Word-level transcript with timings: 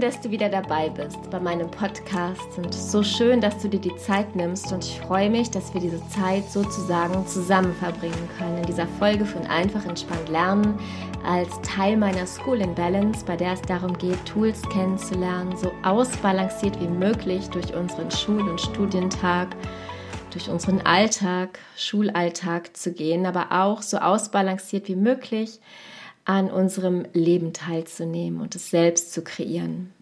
dass 0.00 0.20
du 0.20 0.30
wieder 0.30 0.48
dabei 0.48 0.88
bist 0.88 1.18
bei 1.30 1.38
meinem 1.38 1.70
Podcast. 1.70 2.56
Und 2.56 2.72
so 2.72 3.02
schön, 3.02 3.40
dass 3.40 3.58
du 3.58 3.68
dir 3.68 3.80
die 3.80 3.94
Zeit 3.96 4.34
nimmst. 4.34 4.72
Und 4.72 4.84
ich 4.84 5.00
freue 5.00 5.28
mich, 5.28 5.50
dass 5.50 5.72
wir 5.74 5.80
diese 5.80 6.06
Zeit 6.08 6.50
sozusagen 6.50 7.26
zusammen 7.26 7.74
verbringen 7.74 8.28
können 8.38 8.58
in 8.58 8.66
dieser 8.66 8.86
Folge 8.98 9.26
von 9.26 9.46
Einfach 9.46 9.84
entspannt 9.86 10.28
lernen 10.28 10.78
als 11.24 11.60
Teil 11.62 11.96
meiner 11.96 12.26
School 12.26 12.60
in 12.60 12.74
Balance, 12.74 13.24
bei 13.24 13.36
der 13.36 13.52
es 13.52 13.62
darum 13.62 13.96
geht, 13.98 14.24
Tools 14.24 14.62
kennenzulernen, 14.70 15.54
so 15.56 15.70
ausbalanciert 15.82 16.80
wie 16.80 16.88
möglich 16.88 17.48
durch 17.50 17.74
unseren 17.74 18.10
Schul- 18.10 18.48
und 18.48 18.60
Studientag 18.60 19.54
durch 20.30 20.48
unseren 20.48 20.80
Alltag, 20.82 21.58
Schulalltag 21.76 22.76
zu 22.76 22.92
gehen, 22.92 23.26
aber 23.26 23.48
auch 23.50 23.82
so 23.82 23.98
ausbalanciert 23.98 24.88
wie 24.88 24.96
möglich 24.96 25.60
an 26.24 26.50
unserem 26.50 27.06
Leben 27.12 27.52
teilzunehmen 27.52 28.40
und 28.40 28.54
es 28.54 28.70
selbst 28.70 29.12
zu 29.12 29.22
kreieren. 29.22 29.92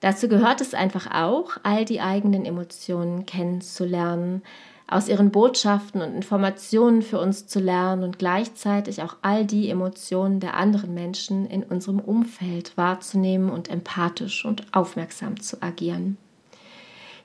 Dazu 0.00 0.28
gehört 0.28 0.60
es 0.60 0.74
einfach 0.74 1.10
auch, 1.12 1.56
all 1.64 1.84
die 1.84 2.00
eigenen 2.00 2.44
Emotionen 2.44 3.26
kennenzulernen, 3.26 4.42
aus 4.86 5.08
ihren 5.08 5.30
Botschaften 5.30 6.00
und 6.00 6.14
Informationen 6.14 7.02
für 7.02 7.20
uns 7.20 7.46
zu 7.46 7.60
lernen 7.60 8.04
und 8.04 8.18
gleichzeitig 8.18 9.02
auch 9.02 9.16
all 9.20 9.44
die 9.44 9.68
Emotionen 9.68 10.40
der 10.40 10.54
anderen 10.54 10.94
Menschen 10.94 11.46
in 11.46 11.62
unserem 11.62 11.98
Umfeld 11.98 12.76
wahrzunehmen 12.76 13.50
und 13.50 13.68
empathisch 13.68 14.46
und 14.46 14.64
aufmerksam 14.72 15.40
zu 15.40 15.62
agieren. 15.62 16.16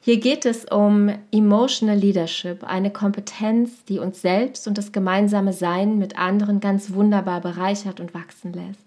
Hier 0.06 0.20
geht 0.20 0.46
es 0.46 0.66
um 0.66 1.10
Emotional 1.32 1.96
Leadership, 1.96 2.66
eine 2.66 2.92
Kompetenz, 2.92 3.86
die 3.86 4.00
uns 4.00 4.22
selbst 4.22 4.68
und 4.68 4.78
das 4.78 4.92
gemeinsame 4.92 5.54
Sein 5.54 5.98
mit 5.98 6.20
anderen 6.20 6.60
ganz 6.60 6.92
wunderbar 6.92 7.40
bereichert 7.40 8.02
und 8.02 8.14
wachsen 8.14 8.52
lässt. 8.52 8.84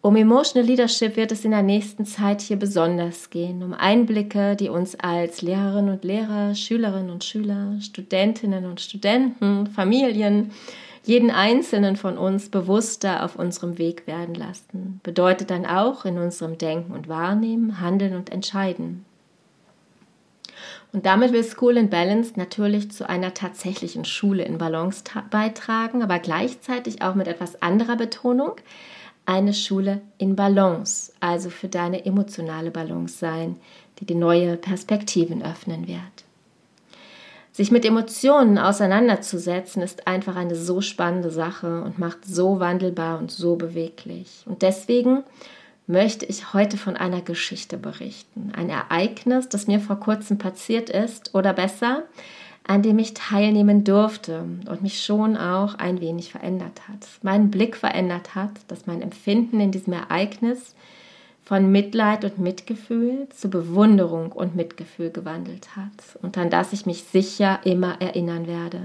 Um 0.00 0.14
Emotional 0.14 0.64
Leadership 0.64 1.16
wird 1.16 1.32
es 1.32 1.44
in 1.44 1.50
der 1.50 1.64
nächsten 1.64 2.06
Zeit 2.06 2.40
hier 2.40 2.56
besonders 2.56 3.30
gehen, 3.30 3.64
um 3.64 3.74
Einblicke, 3.74 4.54
die 4.54 4.68
uns 4.68 4.94
als 4.94 5.42
Lehrerinnen 5.42 5.92
und 5.92 6.04
Lehrer, 6.04 6.54
Schülerinnen 6.54 7.10
und 7.10 7.24
Schüler, 7.24 7.80
Studentinnen 7.80 8.64
und 8.64 8.80
Studenten, 8.80 9.66
Familien, 9.66 10.52
jeden 11.02 11.32
einzelnen 11.32 11.96
von 11.96 12.16
uns 12.16 12.48
bewusster 12.48 13.24
auf 13.24 13.34
unserem 13.34 13.76
Weg 13.76 14.06
werden 14.06 14.36
lassen. 14.36 15.00
Bedeutet 15.02 15.50
dann 15.50 15.66
auch 15.66 16.04
in 16.04 16.16
unserem 16.16 16.58
Denken 16.58 16.92
und 16.92 17.08
Wahrnehmen, 17.08 17.80
Handeln 17.80 18.14
und 18.14 18.30
Entscheiden. 18.30 19.04
Und 20.92 21.06
damit 21.06 21.32
will 21.32 21.42
School 21.42 21.78
in 21.78 21.88
Balance 21.88 22.34
natürlich 22.36 22.90
zu 22.90 23.08
einer 23.08 23.32
tatsächlichen 23.32 24.04
Schule 24.04 24.44
in 24.44 24.58
Balance 24.58 25.04
beitragen, 25.30 26.02
aber 26.02 26.18
gleichzeitig 26.18 27.00
auch 27.00 27.14
mit 27.14 27.28
etwas 27.28 27.62
anderer 27.62 27.96
Betonung 27.96 28.52
eine 29.24 29.54
Schule 29.54 30.02
in 30.18 30.36
Balance, 30.36 31.12
also 31.20 31.48
für 31.48 31.68
deine 31.68 32.04
emotionale 32.04 32.70
Balance 32.70 33.16
sein, 33.18 33.56
die 33.98 34.04
die 34.04 34.14
neue 34.14 34.56
Perspektiven 34.56 35.42
öffnen 35.42 35.86
wird. 35.86 35.98
Sich 37.52 37.70
mit 37.70 37.84
Emotionen 37.84 38.58
auseinanderzusetzen, 38.58 39.82
ist 39.82 40.06
einfach 40.06 40.36
eine 40.36 40.54
so 40.54 40.80
spannende 40.80 41.30
Sache 41.30 41.82
und 41.82 41.98
macht 41.98 42.24
so 42.24 42.60
wandelbar 42.60 43.18
und 43.18 43.30
so 43.30 43.56
beweglich. 43.56 44.42
Und 44.46 44.62
deswegen 44.62 45.22
möchte 45.92 46.24
ich 46.26 46.54
heute 46.54 46.76
von 46.76 46.96
einer 46.96 47.20
Geschichte 47.20 47.76
berichten. 47.76 48.50
Ein 48.56 48.70
Ereignis, 48.70 49.48
das 49.48 49.68
mir 49.68 49.78
vor 49.78 50.00
kurzem 50.00 50.38
passiert 50.38 50.90
ist 50.90 51.34
oder 51.34 51.52
besser, 51.52 52.02
an 52.66 52.82
dem 52.82 52.98
ich 52.98 53.14
teilnehmen 53.14 53.84
durfte 53.84 54.44
und 54.68 54.82
mich 54.82 55.04
schon 55.04 55.36
auch 55.36 55.74
ein 55.74 56.00
wenig 56.00 56.32
verändert 56.32 56.88
hat. 56.88 57.06
Meinen 57.22 57.50
Blick 57.50 57.76
verändert 57.76 58.34
hat, 58.34 58.50
dass 58.68 58.86
mein 58.86 59.02
Empfinden 59.02 59.60
in 59.60 59.70
diesem 59.70 59.92
Ereignis 59.92 60.74
von 61.44 61.70
Mitleid 61.70 62.24
und 62.24 62.38
Mitgefühl 62.38 63.28
zu 63.30 63.50
Bewunderung 63.50 64.32
und 64.32 64.56
Mitgefühl 64.56 65.10
gewandelt 65.10 65.76
hat 65.76 66.18
und 66.22 66.38
an 66.38 66.50
das 66.50 66.72
ich 66.72 66.86
mich 66.86 67.04
sicher 67.04 67.60
immer 67.64 68.00
erinnern 68.00 68.46
werde. 68.46 68.80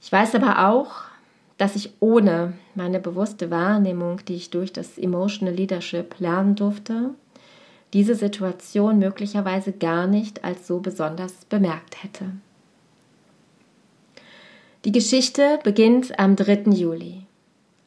Ich 0.00 0.10
weiß 0.10 0.36
aber 0.36 0.68
auch, 0.68 0.92
dass 1.58 1.76
ich 1.76 1.92
ohne 2.00 2.54
meine 2.80 2.98
bewusste 2.98 3.50
Wahrnehmung, 3.50 4.24
die 4.26 4.36
ich 4.36 4.48
durch 4.48 4.72
das 4.72 4.96
Emotional 4.96 5.54
Leadership 5.54 6.18
lernen 6.18 6.54
durfte, 6.54 7.10
diese 7.92 8.14
Situation 8.14 8.98
möglicherweise 8.98 9.72
gar 9.72 10.06
nicht 10.06 10.44
als 10.44 10.66
so 10.66 10.78
besonders 10.78 11.44
bemerkt 11.44 12.02
hätte. 12.02 12.24
Die 14.86 14.92
Geschichte 14.92 15.58
beginnt 15.62 16.18
am 16.18 16.36
3. 16.36 16.70
Juli. 16.70 17.26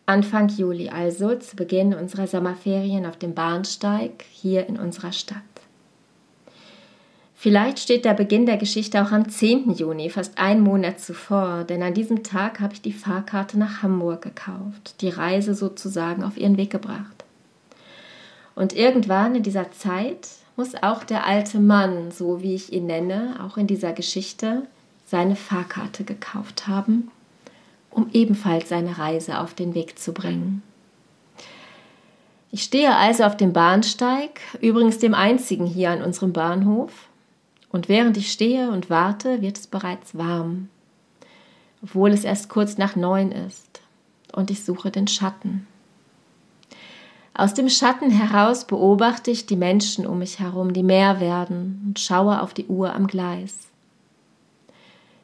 Anfang 0.06 0.50
Juli 0.50 0.90
also, 0.90 1.36
zu 1.38 1.56
Beginn 1.56 1.96
unserer 1.96 2.28
Sommerferien 2.28 3.08
auf 3.08 3.18
dem 3.18 3.34
Bahnsteig 3.34 4.24
hier 4.30 4.68
in 4.68 4.78
unserer 4.78 5.12
Stadt. 5.12 5.53
Vielleicht 7.44 7.80
steht 7.80 8.06
der 8.06 8.14
Beginn 8.14 8.46
der 8.46 8.56
Geschichte 8.56 9.04
auch 9.04 9.12
am 9.12 9.28
10. 9.28 9.74
Juni, 9.74 10.10
fast 10.10 10.38
einen 10.38 10.62
Monat 10.62 11.02
zuvor, 11.02 11.66
denn 11.66 11.84
an 11.84 11.94
diesem 11.94 12.24
Tag 12.24 12.62
habe 12.62 12.74
ich 12.74 12.82
die 12.82 12.94
Fahrkarte 12.94 13.60
nach 13.60 13.84
Hamburg 13.84 14.22
gekauft, 14.22 15.02
die 15.02 15.10
Reise 15.10 15.54
sozusagen 15.54 16.24
auf 16.24 16.38
ihren 16.38 16.56
Weg 16.56 16.70
gebracht. 16.70 17.26
Und 18.56 18.72
irgendwann 18.72 19.36
in 19.36 19.44
dieser 19.44 19.70
Zeit 19.74 20.30
muss 20.56 20.74
auch 20.82 21.04
der 21.04 21.28
alte 21.28 21.60
Mann, 21.60 22.12
so 22.12 22.42
wie 22.42 22.56
ich 22.56 22.72
ihn 22.72 22.86
nenne, 22.86 23.36
auch 23.46 23.58
in 23.58 23.68
dieser 23.68 23.92
Geschichte, 23.92 24.62
seine 25.06 25.36
Fahrkarte 25.36 26.06
gekauft 26.06 26.70
haben, 26.70 27.12
um 27.90 28.10
ebenfalls 28.14 28.70
seine 28.70 28.98
Reise 28.98 29.42
auf 29.42 29.54
den 29.54 29.76
Weg 29.76 30.00
zu 30.00 30.14
bringen. 30.14 30.64
Ich 32.52 32.64
stehe 32.64 32.96
also 32.96 33.26
auf 33.26 33.36
dem 33.36 33.52
Bahnsteig, 33.52 34.40
übrigens 34.62 35.00
dem 35.00 35.14
einzigen 35.14 35.66
hier 35.66 35.92
an 35.92 36.02
unserem 36.02 36.32
Bahnhof, 36.32 37.10
und 37.74 37.90
während 37.90 38.16
ich 38.18 38.32
stehe 38.32 38.70
und 38.70 38.90
warte, 38.90 39.42
wird 39.42 39.58
es 39.58 39.68
bereits 39.68 40.16
warm, 40.16 40.70
obwohl 41.82 42.12
es 42.12 42.24
erst 42.24 42.48
kurz 42.48 42.78
nach 42.78 42.96
neun 42.96 43.32
ist, 43.32 43.82
und 44.32 44.52
ich 44.52 44.64
suche 44.64 44.92
den 44.92 45.08
Schatten. 45.08 45.68
Aus 47.34 47.56
dem 47.56 47.68
Schatten 47.68 48.12
heraus 48.12 48.66
beobachte 48.66 49.32
ich 49.32 49.48
die 49.48 49.56
Menschen 49.56 50.06
um 50.06 50.20
mich 50.20 50.40
herum, 50.40 50.74
die 50.74 50.84
mehr 50.84 51.20
werden, 51.20 51.84
und 51.88 52.00
schaue 52.00 52.42
auf 52.42 52.54
die 52.54 52.68
Uhr 52.68 52.94
am 52.94 53.08
Gleis. 53.08 53.68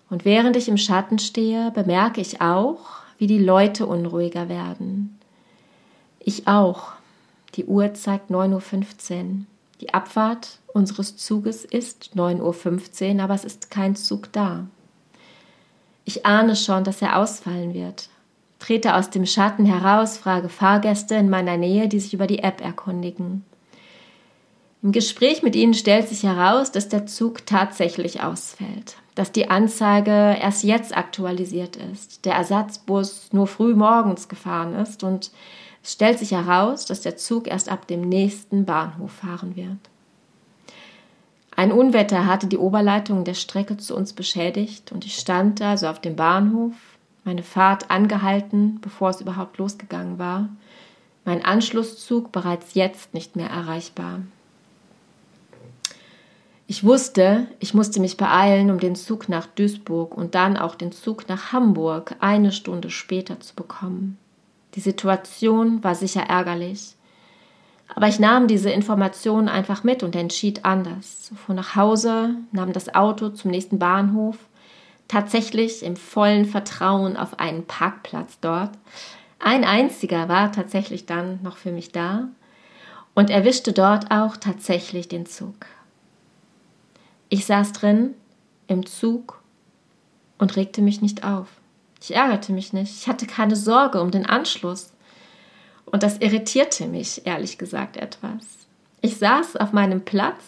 Und 0.09 0.25
während 0.25 0.55
ich 0.55 0.67
im 0.67 0.77
Schatten 0.77 1.19
stehe, 1.19 1.69
bemerke 1.69 2.19
ich 2.19 2.41
auch, 2.41 2.79
wie 3.19 3.27
die 3.27 3.37
Leute 3.37 3.85
unruhiger 3.85 4.49
werden. 4.49 5.19
Ich 6.19 6.47
auch. 6.47 6.93
Die 7.55 7.65
Uhr 7.65 7.93
zeigt 7.93 8.31
9.15 8.31 9.21
Uhr. 9.21 9.45
Die 9.81 9.93
Abfahrt 9.93 10.58
unseres 10.73 11.17
Zuges 11.17 11.65
ist 11.65 12.11
9.15 12.15 13.15
Uhr, 13.15 13.23
aber 13.23 13.33
es 13.33 13.45
ist 13.45 13.69
kein 13.69 13.95
Zug 13.95 14.31
da. 14.31 14.67
Ich 16.05 16.25
ahne 16.25 16.55
schon, 16.55 16.83
dass 16.83 17.01
er 17.01 17.17
ausfallen 17.17 17.73
wird. 17.73 18.09
Trete 18.59 18.95
aus 18.95 19.09
dem 19.09 19.25
Schatten 19.25 19.65
heraus, 19.65 20.17
frage 20.17 20.49
Fahrgäste 20.49 21.15
in 21.15 21.29
meiner 21.29 21.57
Nähe, 21.57 21.87
die 21.87 21.99
sich 21.99 22.13
über 22.13 22.27
die 22.27 22.39
App 22.39 22.61
erkundigen. 22.61 23.45
Im 24.81 24.91
Gespräch 24.91 25.43
mit 25.43 25.55
ihnen 25.55 25.73
stellt 25.73 26.07
sich 26.07 26.23
heraus, 26.23 26.71
dass 26.71 26.87
der 26.87 27.05
Zug 27.05 27.45
tatsächlich 27.45 28.21
ausfällt, 28.21 28.95
dass 29.15 29.31
die 29.31 29.49
Anzeige 29.49 30.37
erst 30.41 30.63
jetzt 30.63 30.95
aktualisiert 30.95 31.75
ist, 31.75 32.25
der 32.25 32.35
Ersatzbus 32.35 33.29
nur 33.33 33.47
früh 33.47 33.75
morgens 33.75 34.29
gefahren 34.29 34.75
ist 34.75 35.03
und 35.03 35.31
es 35.83 35.93
stellt 35.93 36.19
sich 36.19 36.31
heraus, 36.31 36.85
dass 36.85 37.01
der 37.01 37.17
Zug 37.17 37.47
erst 37.47 37.69
ab 37.69 37.87
dem 37.87 38.01
nächsten 38.01 38.65
Bahnhof 38.65 39.11
fahren 39.11 39.55
wird. 39.55 39.77
Ein 41.59 41.73
Unwetter 41.73 42.25
hatte 42.25 42.47
die 42.47 42.57
Oberleitung 42.57 43.25
der 43.25 43.33
Strecke 43.33 43.75
zu 43.75 43.93
uns 43.93 44.13
beschädigt 44.13 44.93
und 44.93 45.05
ich 45.05 45.17
stand 45.17 45.59
da 45.59 45.75
so 45.75 45.87
auf 45.87 45.99
dem 45.99 46.15
Bahnhof, 46.15 46.71
meine 47.25 47.43
Fahrt 47.43 47.91
angehalten, 47.91 48.79
bevor 48.79 49.09
es 49.09 49.19
überhaupt 49.19 49.57
losgegangen 49.57 50.17
war, 50.17 50.47
mein 51.25 51.43
Anschlusszug 51.43 52.31
bereits 52.31 52.75
jetzt 52.75 53.13
nicht 53.13 53.35
mehr 53.35 53.49
erreichbar. 53.49 54.21
Ich 56.65 56.85
wusste, 56.85 57.47
ich 57.59 57.73
musste 57.73 57.99
mich 57.99 58.15
beeilen, 58.15 58.71
um 58.71 58.79
den 58.79 58.95
Zug 58.95 59.27
nach 59.27 59.45
Duisburg 59.45 60.15
und 60.15 60.35
dann 60.35 60.55
auch 60.55 60.75
den 60.75 60.93
Zug 60.93 61.27
nach 61.27 61.51
Hamburg 61.51 62.15
eine 62.21 62.53
Stunde 62.53 62.89
später 62.89 63.41
zu 63.41 63.53
bekommen. 63.53 64.17
Die 64.75 64.79
Situation 64.79 65.83
war 65.83 65.95
sicher 65.95 66.21
ärgerlich. 66.21 66.95
Aber 67.95 68.07
ich 68.07 68.19
nahm 68.19 68.47
diese 68.47 68.69
Informationen 68.69 69.49
einfach 69.49 69.83
mit 69.83 70.03
und 70.03 70.15
entschied 70.15 70.63
anders. 70.63 71.31
Fuhr 71.45 71.55
nach 71.55 71.75
Hause, 71.75 72.35
nahm 72.51 72.71
das 72.73 72.93
Auto 72.93 73.29
zum 73.29 73.51
nächsten 73.51 73.79
Bahnhof, 73.79 74.37
tatsächlich 75.07 75.83
im 75.83 75.95
vollen 75.95 76.45
Vertrauen 76.45 77.17
auf 77.17 77.39
einen 77.39 77.65
Parkplatz 77.65 78.39
dort. 78.39 78.71
Ein 79.39 79.63
einziger 79.63 80.29
war 80.29 80.51
tatsächlich 80.51 81.05
dann 81.05 81.39
noch 81.41 81.57
für 81.57 81.71
mich 81.71 81.91
da 81.91 82.27
und 83.15 83.29
erwischte 83.29 83.73
dort 83.73 84.11
auch 84.11 84.37
tatsächlich 84.37 85.07
den 85.07 85.25
Zug. 85.25 85.65
Ich 87.29 87.45
saß 87.45 87.73
drin 87.73 88.15
im 88.67 88.85
Zug 88.85 89.41
und 90.37 90.55
regte 90.55 90.81
mich 90.81 91.01
nicht 91.01 91.23
auf. 91.23 91.47
Ich 92.01 92.15
ärgerte 92.15 92.53
mich 92.53 92.73
nicht. 92.73 92.95
Ich 92.95 93.07
hatte 93.07 93.27
keine 93.27 93.55
Sorge 93.55 94.01
um 94.01 94.11
den 94.11 94.25
Anschluss. 94.25 94.93
Und 95.91 96.03
das 96.03 96.17
irritierte 96.17 96.87
mich, 96.87 97.25
ehrlich 97.25 97.57
gesagt, 97.57 97.97
etwas. 97.97 98.67
Ich 99.01 99.17
saß 99.17 99.55
auf 99.55 99.71
meinem 99.71 100.05
Platz, 100.05 100.43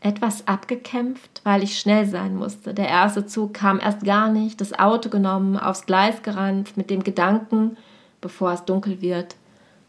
etwas 0.00 0.46
abgekämpft, 0.46 1.40
weil 1.44 1.62
ich 1.62 1.78
schnell 1.78 2.06
sein 2.06 2.36
musste. 2.36 2.74
Der 2.74 2.88
erste 2.88 3.26
Zug 3.26 3.54
kam 3.54 3.80
erst 3.80 4.04
gar 4.04 4.28
nicht, 4.30 4.60
das 4.60 4.78
Auto 4.78 5.08
genommen, 5.08 5.56
aufs 5.56 5.86
Gleis 5.86 6.22
gerannt, 6.22 6.76
mit 6.76 6.90
dem 6.90 7.02
Gedanken, 7.02 7.76
bevor 8.20 8.52
es 8.52 8.64
dunkel 8.64 9.00
wird, 9.00 9.36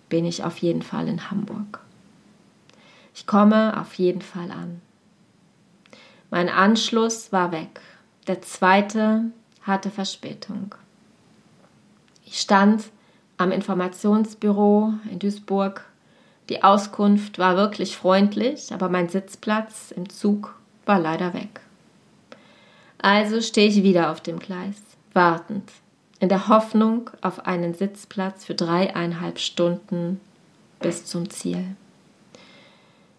bin 0.10 0.26
ich 0.26 0.44
auf 0.44 0.58
jeden 0.58 0.82
Fall 0.82 1.08
in 1.08 1.30
Hamburg. 1.30 1.80
Ich 3.14 3.28
komme 3.28 3.80
auf 3.80 3.94
jeden 3.96 4.22
Fall 4.22 4.52
an. 4.52 4.82
Mein 6.30 6.50
Anschluss 6.50 7.32
war 7.32 7.52
weg. 7.52 7.82
Der 8.28 8.42
zweite 8.42 9.32
hatte 9.62 9.90
Verspätung. 9.90 10.76
Ich 12.26 12.40
stand 12.40 12.84
am 13.38 13.52
Informationsbüro 13.52 14.94
in 15.12 15.20
Duisburg. 15.20 15.86
Die 16.50 16.64
Auskunft 16.64 17.40
war 17.40 17.56
wirklich 17.56 17.98
freundlich, 17.98 18.74
aber 18.74 18.90
mein 18.90 19.10
Sitzplatz 19.10 19.92
im 19.92 20.10
Zug 20.10 20.56
war 20.86 21.00
leider 21.00 21.34
weg. 21.34 21.62
Also 23.00 23.42
stehe 23.42 23.68
ich 23.68 23.84
wieder 23.84 24.12
auf 24.12 24.22
dem 24.22 24.40
Gleis, 24.40 24.82
wartend, 25.14 25.72
in 26.20 26.30
der 26.30 26.48
Hoffnung 26.48 27.10
auf 27.22 27.46
einen 27.46 27.74
Sitzplatz 27.74 28.46
für 28.46 28.56
dreieinhalb 28.56 29.40
Stunden 29.40 30.20
bis 30.80 31.06
zum 31.06 31.30
Ziel. 31.30 31.64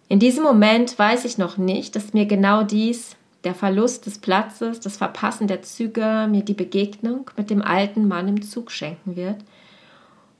In 0.08 0.18
diesem 0.18 0.42
Moment 0.42 0.98
weiß 0.98 1.26
ich 1.26 1.38
noch 1.38 1.58
nicht, 1.58 1.94
dass 1.94 2.14
mir 2.14 2.26
genau 2.26 2.62
dies, 2.62 3.14
der 3.44 3.54
Verlust 3.54 4.06
des 4.06 4.18
Platzes, 4.18 4.80
das 4.80 4.96
Verpassen 4.96 5.46
der 5.46 5.62
Züge, 5.62 6.26
mir 6.30 6.42
die 6.42 6.54
Begegnung 6.54 7.30
mit 7.36 7.50
dem 7.50 7.62
alten 7.62 8.08
Mann 8.08 8.26
im 8.26 8.42
Zug 8.42 8.72
schenken 8.72 9.16
wird. 9.16 9.36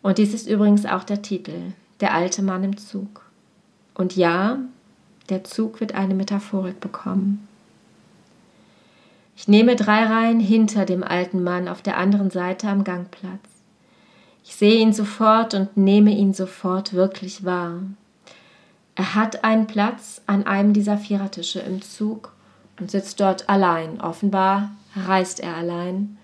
Und 0.09 0.17
dies 0.17 0.33
ist 0.33 0.49
übrigens 0.49 0.87
auch 0.87 1.05
der 1.05 1.21
Titel, 1.21 1.75
der 2.01 2.15
alte 2.15 2.41
Mann 2.41 2.65
im 2.65 2.79
Zug. 2.79 3.27
Und 3.93 4.17
ja, 4.17 4.59
der 5.29 5.45
Zug 5.45 5.81
wird 5.81 5.95
eine 5.95 6.15
Metaphorik 6.15 6.81
bekommen. 6.81 7.47
Ich 9.37 9.49
nehme 9.49 9.77
drei 9.77 10.07
Reihen 10.07 10.41
hinter 10.41 10.87
dem 10.87 11.05
alten 11.05 11.43
Mann 11.45 11.69
auf 11.69 11.83
der 11.83 11.99
anderen 11.99 12.31
Seite 12.31 12.69
am 12.69 12.85
Gangplatz. 12.85 13.43
Ich 14.45 14.57
sehe 14.57 14.81
ihn 14.81 14.95
sofort 14.95 15.53
und 15.53 15.77
nehme 15.77 16.13
ihn 16.13 16.33
sofort 16.33 16.95
wirklich 16.95 17.45
wahr. 17.45 17.83
Er 18.95 19.15
hat 19.15 19.45
einen 19.45 19.67
Platz 19.67 20.23
an 20.27 20.47
einem 20.47 20.73
dieser 20.73 20.97
Vierertische 20.97 21.61
im 21.61 21.83
Zug 21.83 22.33
und 22.81 22.91
sitzt 22.91 23.21
dort 23.21 23.51
allein. 23.51 24.01
Offenbar 24.01 24.71
reist 24.97 25.39
er 25.41 25.55
allein. 25.55 26.17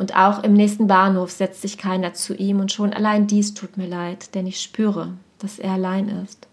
Und 0.00 0.16
auch 0.16 0.42
im 0.42 0.54
nächsten 0.54 0.86
Bahnhof 0.86 1.30
setzt 1.30 1.60
sich 1.60 1.76
keiner 1.76 2.14
zu 2.14 2.34
ihm 2.34 2.58
und 2.58 2.72
schon 2.72 2.94
allein 2.94 3.26
dies 3.26 3.52
tut 3.52 3.76
mir 3.76 3.86
leid, 3.86 4.34
denn 4.34 4.46
ich 4.46 4.62
spüre, 4.62 5.12
dass 5.40 5.58
er 5.58 5.72
allein 5.72 6.08
ist. 6.24 6.48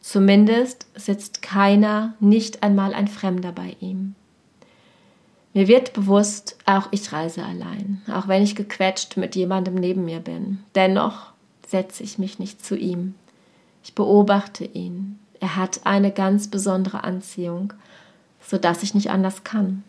Zumindest 0.00 0.88
sitzt 0.96 1.42
keiner, 1.42 2.14
nicht 2.18 2.64
einmal 2.64 2.92
ein 2.92 3.06
Fremder 3.06 3.52
bei 3.52 3.76
ihm. 3.78 4.16
Mir 5.54 5.68
wird 5.68 5.92
bewusst, 5.92 6.58
auch 6.64 6.88
ich 6.90 7.12
reise 7.12 7.44
allein, 7.44 8.02
auch 8.12 8.26
wenn 8.26 8.42
ich 8.42 8.56
gequetscht 8.56 9.16
mit 9.16 9.36
jemandem 9.36 9.76
neben 9.76 10.04
mir 10.04 10.18
bin. 10.18 10.58
Dennoch 10.74 11.26
setze 11.64 12.02
ich 12.02 12.18
mich 12.18 12.40
nicht 12.40 12.64
zu 12.64 12.76
ihm. 12.76 13.14
Ich 13.84 13.94
beobachte 13.94 14.64
ihn. 14.64 15.20
Er 15.38 15.54
hat 15.54 15.82
eine 15.84 16.10
ganz 16.10 16.48
besondere 16.48 17.04
Anziehung, 17.04 17.74
so 18.44 18.58
dass 18.58 18.82
ich 18.82 18.92
nicht 18.92 19.10
anders 19.10 19.44
kann. 19.44 19.84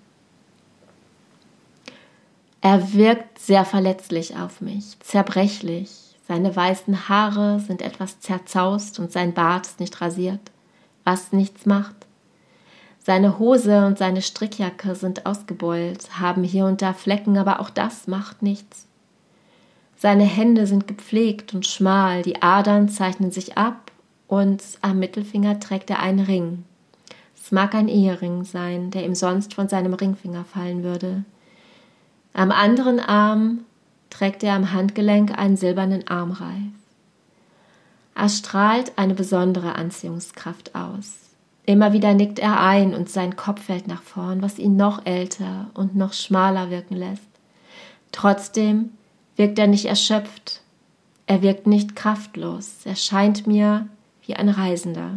Er 2.65 2.94
wirkt 2.94 3.39
sehr 3.39 3.65
verletzlich 3.65 4.38
auf 4.38 4.62
mich, 4.62 4.98
zerbrechlich. 5.01 6.15
Seine 6.25 6.56
weißen 6.56 7.10
Haare 7.10 7.60
sind 7.60 7.81
etwas 7.81 8.21
zerzaust 8.21 9.00
und 9.00 9.12
sein 9.12 9.33
Bart 9.33 9.68
ist 9.68 9.81
nicht 9.81 10.00
rasiert, 10.00 10.39
was 11.04 11.33
nichts 11.33 11.65
macht. 11.65 11.94
Seine 13.00 13.38
Hose 13.38 13.86
und 13.86 13.98
seine 13.98 14.21
Strickjacke 14.21 14.95
sind 14.95 15.25
ausgebeult, 15.25 16.21
haben 16.21 16.45
hier 16.45 16.65
und 16.65 16.81
da 16.81 16.94
Flecken, 16.94 17.38
aber 17.38 17.60
auch 17.60 17.69
das 17.69 18.07
macht 18.07 18.42
nichts. 18.42 18.88
Seine 19.98 20.24
Hände 20.24 20.66
sind 20.66 20.88
gepflegt 20.88 21.54
und 21.54 21.68
schmal, 21.68 22.21
die 22.21 22.42
Adern 22.42 22.88
zeichnen 22.88 23.31
sich 23.31 23.57
ab 23.57 23.92
und 24.30 24.63
am 24.81 25.00
Mittelfinger 25.00 25.59
trägt 25.59 25.89
er 25.89 26.00
einen 26.00 26.21
Ring. 26.21 26.63
Es 27.36 27.51
mag 27.51 27.75
ein 27.75 27.89
Ehering 27.89 28.45
sein, 28.45 28.89
der 28.89 29.04
ihm 29.04 29.16
sonst 29.16 29.54
von 29.54 29.68
seinem 29.68 29.94
Ringfinger 29.94 30.45
fallen 30.45 30.86
würde. 30.86 31.25
Am 32.33 32.51
anderen 32.51 33.00
Arm 33.00 33.59
trägt 34.09 34.44
er 34.44 34.53
am 34.53 34.71
Handgelenk 34.71 35.38
einen 35.38 35.57
silbernen 35.57 36.07
Armreif. 36.07 36.74
Er 38.15 38.30
strahlt 38.30 38.94
eine 38.97 39.13
besondere 39.13 39.75
Anziehungskraft 39.75 40.75
aus. 40.75 41.13
Immer 41.65 41.94
wieder 41.94 42.13
nickt 42.13 42.39
er 42.39 42.59
ein 42.59 42.94
und 42.94 43.09
sein 43.09 43.35
Kopf 43.35 43.63
fällt 43.63 43.88
nach 43.88 44.01
vorn, 44.01 44.41
was 44.41 44.59
ihn 44.59 44.75
noch 44.75 45.06
älter 45.06 45.69
und 45.74 45.95
noch 45.95 46.13
schmaler 46.13 46.69
wirken 46.69 46.95
lässt. 46.95 47.24
Trotzdem 48.12 48.91
wirkt 49.35 49.57
er 49.57 49.68
nicht 49.68 49.85
erschöpft, 49.85 50.62
er 51.25 51.41
wirkt 51.41 51.68
nicht 51.68 51.95
kraftlos, 51.95 52.80
er 52.83 52.95
scheint 52.95 53.47
mir 53.47 53.88
wie 54.25 54.35
ein 54.35 54.50
Reisender. 54.50 55.12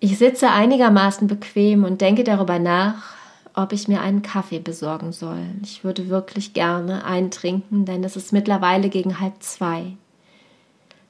Ich 0.00 0.18
sitze 0.18 0.50
einigermaßen 0.50 1.28
bequem 1.28 1.84
und 1.84 2.00
denke 2.00 2.24
darüber 2.24 2.58
nach, 2.58 3.14
ob 3.54 3.72
ich 3.72 3.88
mir 3.88 4.00
einen 4.00 4.22
Kaffee 4.22 4.58
besorgen 4.58 5.12
soll. 5.12 5.44
Ich 5.62 5.84
würde 5.84 6.08
wirklich 6.08 6.54
gerne 6.54 7.04
einen 7.04 7.30
trinken, 7.30 7.84
denn 7.84 8.02
es 8.04 8.16
ist 8.16 8.32
mittlerweile 8.32 8.88
gegen 8.88 9.20
halb 9.20 9.42
zwei. 9.42 9.96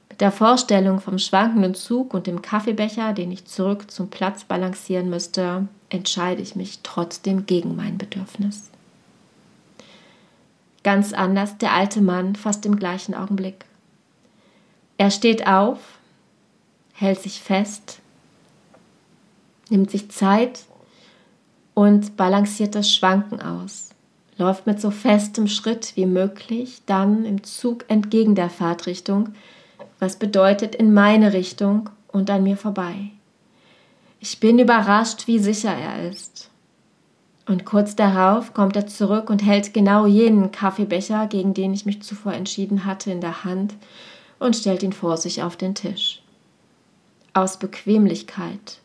Mit 0.09 0.21
der 0.21 0.31
Vorstellung 0.31 0.99
vom 0.99 1.17
schwankenden 1.17 1.73
Zug 1.73 2.13
und 2.13 2.27
dem 2.27 2.41
Kaffeebecher, 2.41 3.13
den 3.13 3.31
ich 3.31 3.45
zurück 3.45 3.89
zum 3.89 4.09
Platz 4.09 4.43
balancieren 4.43 5.09
müsste, 5.09 5.67
entscheide 5.89 6.41
ich 6.41 6.55
mich 6.55 6.79
trotzdem 6.83 7.45
gegen 7.45 7.75
mein 7.75 7.97
Bedürfnis. 7.97 8.69
Ganz 10.83 11.13
anders 11.13 11.57
der 11.57 11.71
alte 11.71 12.01
Mann 12.01 12.35
fast 12.35 12.65
im 12.65 12.75
gleichen 12.75 13.15
Augenblick. 13.15 13.65
Er 14.97 15.11
steht 15.11 15.47
auf, 15.47 15.79
hält 16.93 17.21
sich 17.21 17.41
fest, 17.41 17.99
nimmt 19.69 19.89
sich 19.89 20.11
Zeit 20.11 20.65
und 21.73 22.17
balanciert 22.17 22.75
das 22.75 22.93
Schwanken 22.93 23.41
aus, 23.41 23.89
läuft 24.37 24.67
mit 24.67 24.79
so 24.79 24.91
festem 24.91 25.47
Schritt 25.47 25.93
wie 25.95 26.05
möglich 26.05 26.81
dann 26.85 27.25
im 27.25 27.43
Zug 27.43 27.85
entgegen 27.87 28.35
der 28.35 28.49
Fahrtrichtung, 28.49 29.29
was 29.99 30.17
bedeutet 30.17 30.75
in 30.75 30.93
meine 30.93 31.33
Richtung 31.33 31.89
und 32.11 32.29
an 32.29 32.43
mir 32.43 32.57
vorbei. 32.57 33.11
Ich 34.19 34.39
bin 34.39 34.59
überrascht, 34.59 35.27
wie 35.27 35.39
sicher 35.39 35.73
er 35.73 36.09
ist. 36.09 36.49
Und 37.45 37.65
kurz 37.65 37.95
darauf 37.95 38.53
kommt 38.53 38.77
er 38.77 38.87
zurück 38.87 39.29
und 39.29 39.43
hält 39.45 39.73
genau 39.73 40.05
jenen 40.05 40.51
Kaffeebecher, 40.51 41.27
gegen 41.27 41.53
den 41.53 41.73
ich 41.73 41.85
mich 41.85 42.01
zuvor 42.01 42.33
entschieden 42.33 42.85
hatte, 42.85 43.11
in 43.11 43.19
der 43.19 43.43
Hand 43.43 43.75
und 44.39 44.55
stellt 44.55 44.81
ihn 44.81 44.93
vor 44.93 45.17
sich 45.17 45.43
auf 45.43 45.57
den 45.57 45.75
Tisch. 45.75 46.21
Aus 47.33 47.57
Bequemlichkeit 47.59 48.79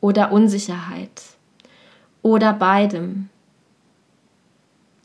oder 0.00 0.32
Unsicherheit 0.32 1.35
oder 2.26 2.52
beidem. 2.52 3.28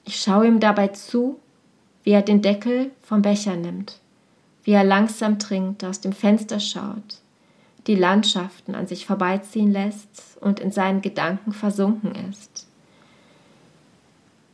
Ich 0.06 0.20
schaue 0.20 0.48
ihm 0.48 0.60
dabei 0.60 0.90
zu, 0.90 1.40
wie 2.04 2.12
er 2.12 2.22
den 2.22 2.42
Deckel 2.42 2.92
vom 3.02 3.22
Becher 3.22 3.56
nimmt 3.56 4.02
wie 4.64 4.72
er 4.72 4.84
langsam 4.84 5.40
trinkt, 5.40 5.84
aus 5.84 6.02
dem 6.02 6.14
Fenster 6.14 6.60
schaut, 6.60 7.20
die 7.88 7.96
Landschaften 7.96 8.76
an 8.76 8.88
sich 8.88 9.06
vorbeiziehen 9.06 9.72
lässt 9.72 10.38
und 10.40 10.60
in 10.60 10.72
seinen 10.72 11.02
Gedanken 11.02 11.52
versunken 11.52 12.14
ist. 12.30 12.68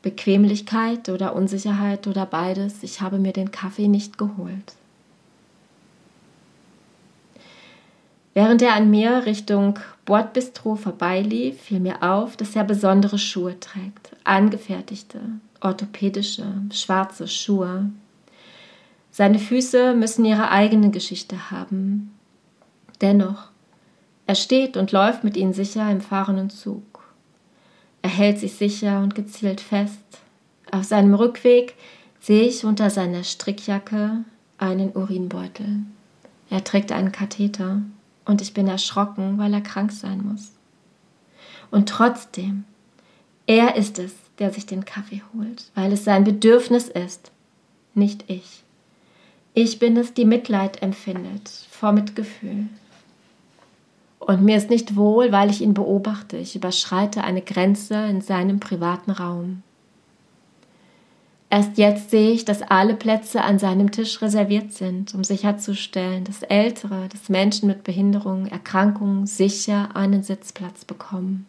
Bequemlichkeit 0.02 1.10
oder 1.10 1.36
Unsicherheit 1.36 2.08
oder 2.08 2.26
beides, 2.26 2.84
ich 2.84 3.02
habe 3.02 3.20
mir 3.20 3.34
den 3.34 3.52
Kaffee 3.52 3.90
nicht 3.90 4.18
geholt. 4.18 4.76
Während 8.38 8.62
er 8.62 8.75
an 8.75 8.91
mir 8.91 9.25
Richtung 9.25 9.79
Bordbistro 10.06 10.75
vorbeilief, 10.75 11.60
fiel 11.60 11.79
mir 11.79 12.03
auf, 12.03 12.38
dass 12.38 12.56
er 12.56 12.65
besondere 12.65 13.17
Schuhe 13.17 13.60
trägt, 13.60 14.15
angefertigte, 14.25 15.20
orthopädische, 15.60 16.46
schwarze 16.72 17.27
Schuhe, 17.27 17.89
seine 19.10 19.39
Füße 19.39 19.96
müssen 19.96 20.24
ihre 20.24 20.51
eigene 20.51 20.91
Geschichte 20.91 21.50
haben. 21.50 22.13
Dennoch, 23.01 23.50
er 24.27 24.36
steht 24.36 24.77
und 24.77 24.91
läuft 24.91 25.24
mit 25.24 25.36
ihnen 25.36 25.53
sicher 25.53 25.89
im 25.89 26.01
fahrenden 26.01 26.51
Zug. 26.51 27.08
Er 28.03 28.12
hält 28.12 28.38
sich 28.38 28.53
sicher 28.53 29.00
und 29.00 29.15
gezielt 29.15 29.62
fest. 29.62 30.20
Auf 30.72 30.84
seinem 30.84 31.15
Rückweg 31.15 31.74
sehe 32.20 32.44
ich 32.44 32.65
unter 32.65 32.91
seiner 32.91 33.24
Strickjacke 33.24 34.24
einen 34.60 34.91
Urinbeutel. 34.96 35.77
Er 36.51 36.63
trägt 36.63 36.91
einen 36.91 37.12
Katheter 37.12 37.82
und 38.27 38.41
ich 38.41 38.53
bin 38.53 38.67
erschrocken, 38.67 39.38
weil 39.38 39.53
er 39.53 39.62
krank 39.62 39.91
sein 39.91 40.24
muss. 40.24 40.51
Und 41.72 41.89
trotzdem, 41.89 42.65
er 43.48 43.75
ist 43.75 43.98
es, 43.98 44.13
der 44.38 44.53
sich 44.53 44.65
den 44.65 44.86
Kaffee 44.86 45.24
holt, 45.34 45.72
weil 45.74 45.91
es 45.91 46.03
sein 46.03 46.24
Bedürfnis 46.24 46.89
ist, 46.89 47.31
nicht 47.93 48.25
ich. 48.27 48.63
Ich 49.53 49.79
bin 49.79 49.98
es, 49.98 50.13
die 50.13 50.25
Mitleid 50.25 50.84
empfindet 50.84 51.50
vor 51.72 51.91
Mitgefühl. 51.91 52.67
Und 54.19 54.43
mir 54.43 54.57
ist 54.57 54.69
nicht 54.69 54.96
wohl, 54.96 55.31
weil 55.31 55.50
ich 55.50 55.62
ihn 55.62 55.74
beobachte. 55.74 56.38
Ich 56.38 56.55
überschreite 56.55 57.24
eine 57.24 57.41
Grenze 57.41 57.96
in 58.07 58.22
seinem 58.22 58.60
privaten 58.60 59.12
Raum. 59.12 59.63
Erst 61.50 61.77
jetzt 61.77 62.12
sehe 62.12 62.32
ich, 62.32 62.44
dass 62.44 62.62
alle 62.62 62.94
Plätze 62.94 63.42
an 63.42 63.58
seinem 63.58 63.92
Tisch 63.92 64.22
reserviert 64.22 64.74
sind, 64.74 65.13
um 65.16 65.24
sicherzustellen, 65.24 66.25
dass 66.25 66.44
Ältere, 66.44 67.08
dass 67.10 67.30
Menschen 67.30 67.68
mit 67.68 67.84
Behinderungen, 67.84 68.48
Erkrankungen 68.48 69.27
sicher 69.27 69.96
einen 69.96 70.24
Sitzplatz 70.24 70.84
bekommen. 70.84 71.46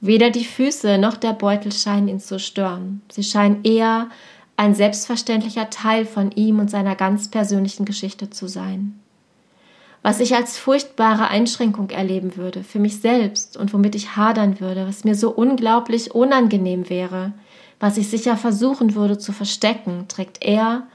Weder 0.00 0.28
die 0.28 0.44
Füße 0.44 0.98
noch 0.98 1.16
der 1.16 1.32
Beutel 1.32 1.72
scheinen 1.72 2.08
ihn 2.08 2.20
zu 2.20 2.38
stören. 2.38 3.00
Sie 3.10 3.22
scheinen 3.22 3.64
eher 3.64 4.10
ein 4.58 4.74
selbstverständlicher 4.74 5.70
Teil 5.70 6.04
von 6.04 6.30
ihm 6.32 6.58
und 6.58 6.70
seiner 6.70 6.94
ganz 6.94 7.28
persönlichen 7.30 7.86
Geschichte 7.86 8.28
zu 8.28 8.46
sein. 8.46 9.00
Was 10.02 10.20
ich 10.20 10.34
als 10.34 10.58
furchtbare 10.58 11.28
Einschränkung 11.28 11.88
erleben 11.88 12.36
würde, 12.36 12.62
für 12.62 12.78
mich 12.78 13.00
selbst 13.00 13.56
und 13.56 13.72
womit 13.72 13.94
ich 13.94 14.16
hadern 14.16 14.60
würde, 14.60 14.86
was 14.86 15.04
mir 15.04 15.14
so 15.14 15.30
unglaublich 15.30 16.14
unangenehm 16.14 16.90
wäre, 16.90 17.32
was 17.80 17.96
ich 17.96 18.08
sicher 18.08 18.36
versuchen 18.36 18.94
würde 18.94 19.18
zu 19.18 19.32
verstecken, 19.32 20.06
trägt 20.08 20.42
er 20.42 20.86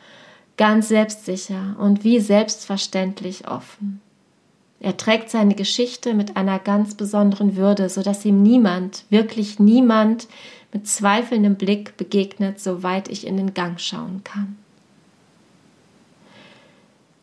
ganz 0.57 0.89
selbstsicher 0.89 1.75
und 1.79 2.03
wie 2.03 2.19
selbstverständlich 2.19 3.47
offen. 3.47 4.01
Er 4.81 4.95
trägt 4.97 5.29
seine 5.29 5.55
Geschichte 5.55 6.13
mit 6.13 6.37
einer 6.37 6.59
ganz 6.59 6.95
besonderen 6.95 7.55
Würde, 7.55 7.89
so 7.89 8.01
dass 8.01 8.25
ihm 8.25 8.41
niemand, 8.43 9.03
wirklich 9.09 9.59
niemand 9.59 10.27
mit 10.73 10.87
zweifelndem 10.87 11.55
Blick 11.55 11.97
begegnet, 11.97 12.59
soweit 12.59 13.09
ich 13.09 13.27
in 13.27 13.37
den 13.37 13.53
Gang 13.53 13.79
schauen 13.79 14.21
kann. 14.23 14.57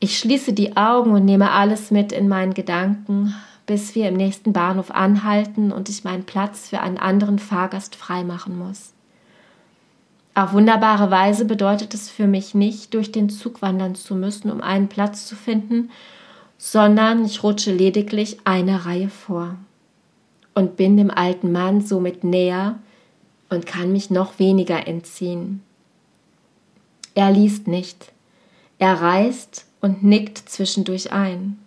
Ich 0.00 0.18
schließe 0.18 0.52
die 0.52 0.76
Augen 0.76 1.12
und 1.12 1.24
nehme 1.24 1.50
alles 1.50 1.90
mit 1.90 2.12
in 2.12 2.28
meinen 2.28 2.52
Gedanken, 2.52 3.34
bis 3.64 3.94
wir 3.94 4.08
im 4.08 4.14
nächsten 4.14 4.52
Bahnhof 4.52 4.90
anhalten 4.90 5.72
und 5.72 5.88
ich 5.88 6.04
meinen 6.04 6.24
Platz 6.24 6.68
für 6.68 6.80
einen 6.80 6.98
anderen 6.98 7.38
Fahrgast 7.38 7.96
freimachen 7.96 8.58
muss. 8.58 8.92
Auf 10.36 10.52
wunderbare 10.52 11.10
Weise 11.10 11.46
bedeutet 11.46 11.94
es 11.94 12.10
für 12.10 12.26
mich 12.26 12.54
nicht, 12.54 12.92
durch 12.92 13.10
den 13.10 13.30
Zug 13.30 13.62
wandern 13.62 13.94
zu 13.94 14.14
müssen, 14.14 14.50
um 14.50 14.60
einen 14.60 14.88
Platz 14.88 15.26
zu 15.26 15.34
finden, 15.34 15.90
sondern 16.58 17.24
ich 17.24 17.42
rutsche 17.42 17.72
lediglich 17.72 18.36
eine 18.44 18.84
Reihe 18.84 19.08
vor 19.08 19.56
und 20.54 20.76
bin 20.76 20.98
dem 20.98 21.10
alten 21.10 21.52
Mann 21.52 21.80
somit 21.80 22.22
näher 22.22 22.78
und 23.48 23.64
kann 23.64 23.92
mich 23.92 24.10
noch 24.10 24.38
weniger 24.38 24.86
entziehen. 24.86 25.62
Er 27.14 27.32
liest 27.32 27.66
nicht, 27.66 28.12
er 28.78 29.00
reist 29.00 29.64
und 29.80 30.04
nickt 30.04 30.36
zwischendurch 30.36 31.12
ein. 31.12 31.58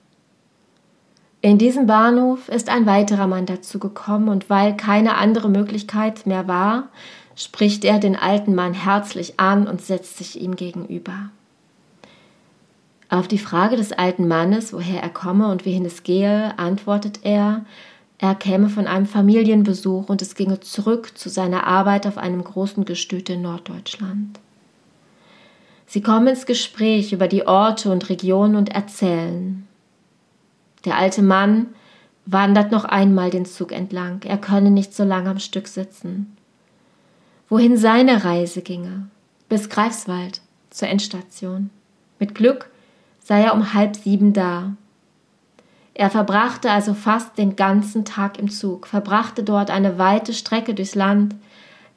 In 1.42 1.58
diesem 1.58 1.88
Bahnhof 1.88 2.50
ist 2.50 2.70
ein 2.70 2.86
weiterer 2.86 3.26
Mann 3.26 3.48
dazu 3.48 3.80
gekommen 3.80 4.30
und 4.30 4.52
weil 4.52 4.78
keine 4.78 5.16
andere 5.16 5.50
Möglichkeit 5.50 6.28
mehr 6.28 6.48
war, 6.48 6.90
spricht 7.39 7.86
er 7.86 8.00
den 8.00 8.17
alten 8.17 8.53
Mann 8.53 8.74
herzlich 8.74 9.39
an 9.39 9.65
und 9.65 9.81
setzt 9.81 10.17
sich 10.17 10.41
ihm 10.41 10.58
gegenüber. 10.58 11.29
Auf 13.08 13.29
die 13.29 13.38
Frage 13.38 13.77
des 13.77 13.93
alten 13.93 14.27
Mannes, 14.27 14.74
woher 14.74 15.01
er 15.01 15.10
komme 15.10 15.50
und 15.50 15.65
wohin 15.65 15.86
es 15.86 16.03
gehe, 16.03 16.60
antwortet 16.60 17.22
er, 17.24 17.65
er 18.17 18.36
käme 18.36 18.67
von 18.67 18.88
einem 18.88 19.05
Familienbesuch 19.05 20.10
und 20.10 20.22
es 20.22 20.36
ginge 20.36 20.60
zurück 20.60 21.17
zu 21.17 21.29
seiner 21.29 21.65
Arbeit 21.65 22.05
auf 22.05 22.17
einem 22.17 22.43
großen 22.43 22.84
Gestüt 22.84 23.29
in 23.29 23.41
Norddeutschland. 23.41 24.38
Sie 25.88 26.01
kommen 26.01 26.27
ins 26.27 26.46
Gespräch 26.46 27.13
über 27.13 27.29
die 27.29 27.48
Orte 27.48 27.89
und 27.89 28.10
Regionen 28.10 28.58
und 28.58 28.69
erzählen. 28.69 29.65
Der 30.84 30.98
alte 30.98 31.22
Mann 31.22 31.67
wandert 32.25 32.74
noch 32.74 32.84
einmal 32.84 33.29
den 33.29 33.46
Zug 33.46 33.72
entlang, 33.72 34.24
er 34.25 34.38
könne 34.38 34.72
nicht 34.72 34.93
so 34.93 35.05
lange 35.05 35.29
am 35.29 35.39
Stück 35.39 35.69
sitzen 35.69 36.36
wohin 37.50 37.77
seine 37.77 38.24
Reise 38.24 38.62
ginge, 38.62 39.08
bis 39.50 39.70
Greifswald 39.70 40.41
zur 40.70 40.88
Endstation. 40.88 41.72
Mit 42.20 42.36
Glück 42.36 42.70
sei 43.20 43.41
er 43.41 43.53
um 43.53 43.74
halb 43.74 43.96
sieben 43.96 44.34
da. 44.34 44.74
Er 45.96 46.10
verbrachte 46.10 46.72
also 46.72 46.94
fast 46.94 47.38
den 47.38 47.56
ganzen 47.56 48.06
Tag 48.06 48.39
im 48.39 48.50
Zug, 48.50 48.88
verbrachte 48.88 49.44
dort 49.44 49.72
eine 49.72 49.98
weite 49.98 50.34
Strecke 50.34 50.74
durchs 50.74 50.96
Land. 50.96 51.36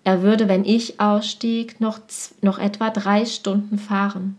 Er 0.04 0.22
würde, 0.22 0.48
wenn 0.48 0.64
ich 0.64 0.98
ausstieg, 0.98 1.80
noch, 1.80 2.00
noch 2.40 2.58
etwa 2.58 2.90
drei 2.90 3.24
Stunden 3.26 3.78
fahren. 3.78 4.36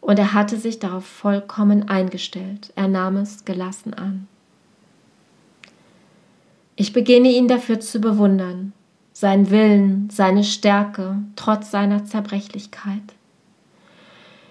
Und 0.00 0.18
er 0.18 0.32
hatte 0.32 0.56
sich 0.56 0.78
darauf 0.78 1.04
vollkommen 1.04 1.88
eingestellt. 1.88 2.72
Er 2.76 2.88
nahm 2.88 3.16
es 3.16 3.44
gelassen 3.44 3.92
an. 3.92 4.26
Ich 6.76 6.92
beginne 6.92 7.28
ihn 7.28 7.48
dafür 7.48 7.80
zu 7.80 8.00
bewundern, 8.00 8.72
sein 9.20 9.50
Willen, 9.50 10.08
seine 10.12 10.44
Stärke, 10.44 11.16
trotz 11.34 11.72
seiner 11.72 12.04
Zerbrechlichkeit. 12.04 13.02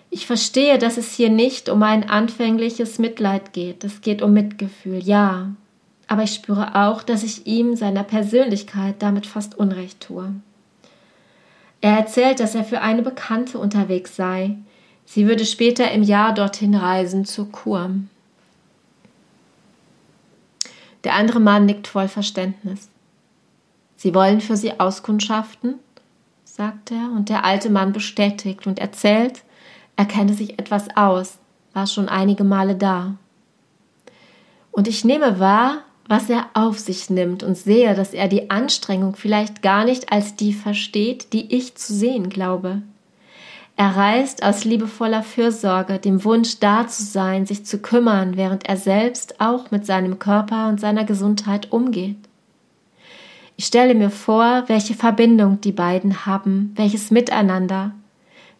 Ich 0.09 0.27
verstehe, 0.27 0.77
dass 0.77 0.97
es 0.97 1.13
hier 1.13 1.29
nicht 1.29 1.69
um 1.69 1.81
ein 1.83 2.09
anfängliches 2.09 2.99
Mitleid 2.99 3.53
geht, 3.53 3.85
es 3.85 4.01
geht 4.01 4.21
um 4.21 4.33
Mitgefühl, 4.33 4.99
ja, 4.99 5.53
aber 6.07 6.23
ich 6.23 6.33
spüre 6.33 6.75
auch, 6.75 7.01
dass 7.01 7.23
ich 7.23 7.47
ihm, 7.47 7.77
seiner 7.77 8.03
Persönlichkeit, 8.03 8.95
damit 8.99 9.25
fast 9.25 9.57
Unrecht 9.57 10.01
tue. 10.01 10.33
Er 11.79 11.97
erzählt, 11.97 12.41
dass 12.41 12.53
er 12.53 12.65
für 12.65 12.81
eine 12.81 13.03
Bekannte 13.03 13.59
unterwegs 13.59 14.17
sei. 14.17 14.57
Sie 15.05 15.29
würde 15.29 15.45
später 15.45 15.91
im 15.91 16.03
Jahr 16.03 16.33
dorthin 16.33 16.75
reisen 16.75 17.23
zur 17.23 17.49
Kur. 17.49 17.91
Der 21.05 21.13
andere 21.13 21.39
Mann 21.39 21.65
nickt 21.65 21.87
voll 21.87 22.09
Verständnis. 22.09 22.89
Sie 23.97 24.13
wollen 24.13 24.39
für 24.39 24.55
sie 24.55 24.79
auskundschaften? 24.79 25.75
sagt 26.45 26.91
er, 26.91 27.11
und 27.15 27.29
der 27.29 27.43
alte 27.45 27.69
Mann 27.69 27.93
bestätigt 27.93 28.65
und 28.65 28.79
erzählt, 28.79 29.43
er 29.95 30.05
kenne 30.05 30.33
sich 30.33 30.57
etwas 30.57 30.87
aus, 30.95 31.37
war 31.73 31.85
schon 31.85 32.09
einige 32.09 32.43
Male 32.43 32.75
da. 32.75 33.15
Und 34.71 34.87
ich 34.87 35.03
nehme 35.03 35.39
wahr, 35.39 35.83
was 36.07 36.29
er 36.29 36.45
auf 36.53 36.79
sich 36.79 37.09
nimmt 37.09 37.43
und 37.43 37.57
sehe, 37.57 37.93
dass 37.93 38.13
er 38.13 38.27
die 38.27 38.49
Anstrengung 38.49 39.15
vielleicht 39.15 39.61
gar 39.61 39.83
nicht 39.83 40.11
als 40.11 40.35
die 40.35 40.53
versteht, 40.53 41.33
die 41.33 41.53
ich 41.55 41.75
zu 41.75 41.93
sehen 41.93 42.29
glaube. 42.29 42.81
Er 43.75 43.95
reist 43.95 44.41
aus 44.43 44.63
liebevoller 44.63 45.21
Fürsorge, 45.21 45.99
dem 45.99 46.23
Wunsch 46.23 46.59
da 46.59 46.87
zu 46.87 47.03
sein, 47.03 47.45
sich 47.45 47.65
zu 47.65 47.79
kümmern, 47.79 48.35
während 48.35 48.67
er 48.67 48.77
selbst 48.77 49.39
auch 49.39 49.69
mit 49.69 49.85
seinem 49.85 50.17
Körper 50.17 50.69
und 50.69 50.79
seiner 50.79 51.03
Gesundheit 51.03 51.71
umgeht. 51.71 52.26
Ich 53.59 53.65
stelle 53.65 53.95
mir 53.95 54.11
vor, 54.11 54.65
welche 54.67 54.93
Verbindung 54.93 55.59
die 55.61 55.71
beiden 55.71 56.27
haben, 56.27 56.73
welches 56.75 57.09
Miteinander, 57.09 57.91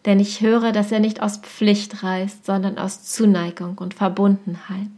denn 0.04 0.18
ich 0.18 0.40
höre, 0.40 0.72
dass 0.72 0.90
er 0.90 0.98
nicht 0.98 1.22
aus 1.22 1.36
Pflicht 1.36 2.02
reist, 2.02 2.44
sondern 2.44 2.78
aus 2.78 3.04
Zuneigung 3.04 3.78
und 3.78 3.94
Verbundenheit. 3.94 4.88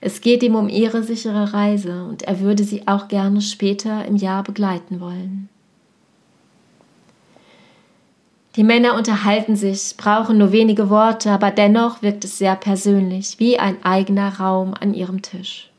Es 0.00 0.22
geht 0.22 0.42
ihm 0.42 0.54
um 0.54 0.70
ihre 0.70 1.02
sichere 1.02 1.52
Reise 1.52 2.04
und 2.04 2.22
er 2.22 2.40
würde 2.40 2.64
sie 2.64 2.88
auch 2.88 3.08
gerne 3.08 3.42
später 3.42 4.06
im 4.06 4.16
Jahr 4.16 4.42
begleiten 4.42 4.98
wollen. 4.98 5.50
Die 8.56 8.64
Männer 8.64 8.94
unterhalten 8.94 9.56
sich, 9.56 9.94
brauchen 9.98 10.38
nur 10.38 10.52
wenige 10.52 10.88
Worte, 10.88 11.30
aber 11.30 11.50
dennoch 11.50 12.00
wirkt 12.00 12.24
es 12.24 12.38
sehr 12.38 12.56
persönlich, 12.56 13.38
wie 13.38 13.58
ein 13.58 13.84
eigener 13.84 14.40
Raum 14.40 14.72
an 14.72 14.94
ihrem 14.94 15.20
Tisch. 15.20 15.69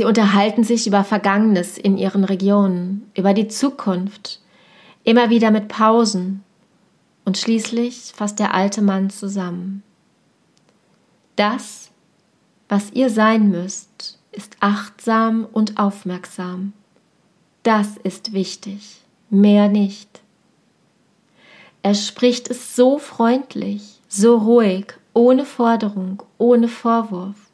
Sie 0.00 0.06
unterhalten 0.06 0.64
sich 0.64 0.86
über 0.86 1.04
Vergangenes 1.04 1.76
in 1.76 1.98
ihren 1.98 2.24
Regionen, 2.24 3.10
über 3.14 3.34
die 3.34 3.48
Zukunft, 3.48 4.40
immer 5.04 5.28
wieder 5.28 5.50
mit 5.50 5.68
Pausen. 5.68 6.42
Und 7.26 7.36
schließlich 7.36 8.14
fasst 8.16 8.38
der 8.38 8.54
alte 8.54 8.80
Mann 8.80 9.10
zusammen. 9.10 9.82
Das, 11.36 11.90
was 12.66 12.92
ihr 12.92 13.10
sein 13.10 13.50
müsst, 13.50 14.18
ist 14.32 14.56
achtsam 14.60 15.46
und 15.52 15.78
aufmerksam. 15.78 16.72
Das 17.62 17.98
ist 18.02 18.32
wichtig, 18.32 19.02
mehr 19.28 19.68
nicht. 19.68 20.22
Er 21.82 21.94
spricht 21.94 22.48
es 22.48 22.74
so 22.74 22.96
freundlich, 22.96 24.00
so 24.08 24.38
ruhig, 24.38 24.94
ohne 25.12 25.44
Forderung, 25.44 26.22
ohne 26.38 26.68
Vorwurf. 26.68 27.49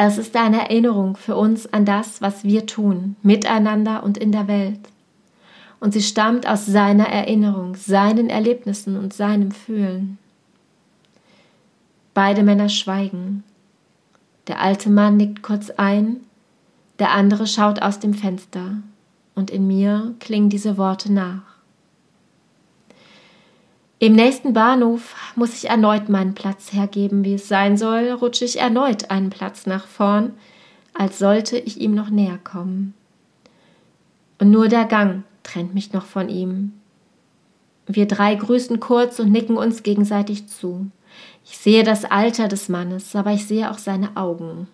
Es 0.00 0.16
ist 0.16 0.36
eine 0.36 0.60
Erinnerung 0.60 1.16
für 1.16 1.34
uns 1.34 1.72
an 1.72 1.84
das, 1.84 2.22
was 2.22 2.44
wir 2.44 2.66
tun, 2.66 3.16
miteinander 3.22 4.04
und 4.04 4.16
in 4.16 4.30
der 4.30 4.46
Welt. 4.46 4.78
Und 5.80 5.92
sie 5.92 6.02
stammt 6.02 6.46
aus 6.46 6.66
seiner 6.66 7.08
Erinnerung, 7.08 7.74
seinen 7.74 8.30
Erlebnissen 8.30 8.96
und 8.96 9.12
seinem 9.12 9.50
Fühlen. 9.50 10.18
Beide 12.14 12.44
Männer 12.44 12.68
schweigen. 12.68 13.42
Der 14.46 14.60
alte 14.60 14.88
Mann 14.88 15.16
nickt 15.16 15.42
kurz 15.42 15.70
ein, 15.70 16.18
der 17.00 17.10
andere 17.10 17.48
schaut 17.48 17.82
aus 17.82 17.98
dem 17.98 18.14
Fenster, 18.14 18.76
und 19.34 19.50
in 19.50 19.66
mir 19.66 20.14
klingen 20.20 20.48
diese 20.48 20.78
Worte 20.78 21.12
nach. 21.12 21.47
Im 24.00 24.12
nächsten 24.12 24.52
Bahnhof 24.52 25.16
muss 25.34 25.54
ich 25.54 25.68
erneut 25.68 26.08
meinen 26.08 26.34
Platz 26.34 26.72
hergeben. 26.72 27.24
Wie 27.24 27.34
es 27.34 27.48
sein 27.48 27.76
soll, 27.76 28.10
rutsche 28.12 28.44
ich 28.44 28.60
erneut 28.60 29.10
einen 29.10 29.30
Platz 29.30 29.66
nach 29.66 29.88
vorn, 29.88 30.34
als 30.94 31.18
sollte 31.18 31.58
ich 31.58 31.80
ihm 31.80 31.94
noch 31.94 32.08
näher 32.08 32.38
kommen. 32.38 32.94
Und 34.38 34.52
nur 34.52 34.68
der 34.68 34.84
Gang 34.84 35.24
trennt 35.42 35.74
mich 35.74 35.92
noch 35.92 36.06
von 36.06 36.28
ihm. 36.28 36.74
Wir 37.86 38.06
drei 38.06 38.36
grüßen 38.36 38.78
kurz 38.78 39.18
und 39.18 39.32
nicken 39.32 39.56
uns 39.56 39.82
gegenseitig 39.82 40.46
zu. 40.46 40.90
Ich 41.44 41.58
sehe 41.58 41.82
das 41.82 42.04
Alter 42.04 42.46
des 42.46 42.68
Mannes, 42.68 43.16
aber 43.16 43.32
ich 43.32 43.46
sehe 43.46 43.68
auch 43.68 43.78
seine 43.78 44.16
Augen. 44.16 44.68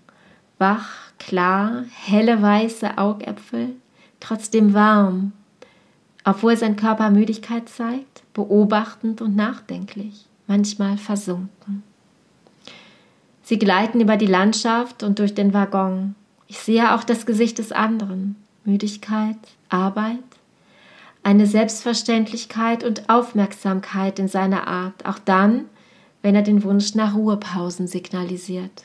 Wach, 0.58 0.90
klar, 1.18 1.84
helle 2.04 2.42
weiße 2.42 2.98
Augäpfel, 2.98 3.70
trotzdem 4.20 4.74
warm, 4.74 5.32
obwohl 6.24 6.56
sein 6.56 6.76
Körper 6.76 7.10
Müdigkeit 7.10 7.68
zeigt, 7.68 8.13
beobachtend 8.34 9.22
und 9.22 9.34
nachdenklich, 9.34 10.26
manchmal 10.46 10.98
versunken. 10.98 11.82
Sie 13.42 13.58
gleiten 13.58 14.00
über 14.00 14.16
die 14.16 14.26
Landschaft 14.26 15.02
und 15.02 15.18
durch 15.18 15.34
den 15.34 15.54
Waggon. 15.54 16.14
Ich 16.46 16.58
sehe 16.58 16.94
auch 16.94 17.04
das 17.04 17.26
Gesicht 17.26 17.58
des 17.58 17.72
anderen. 17.72 18.36
Müdigkeit, 18.64 19.36
Arbeit, 19.68 20.18
eine 21.22 21.46
Selbstverständlichkeit 21.46 22.84
und 22.84 23.08
Aufmerksamkeit 23.08 24.18
in 24.18 24.28
seiner 24.28 24.66
Art, 24.66 25.04
auch 25.04 25.18
dann, 25.18 25.66
wenn 26.22 26.34
er 26.34 26.42
den 26.42 26.62
Wunsch 26.62 26.94
nach 26.94 27.14
Ruhepausen 27.14 27.86
signalisiert. 27.86 28.84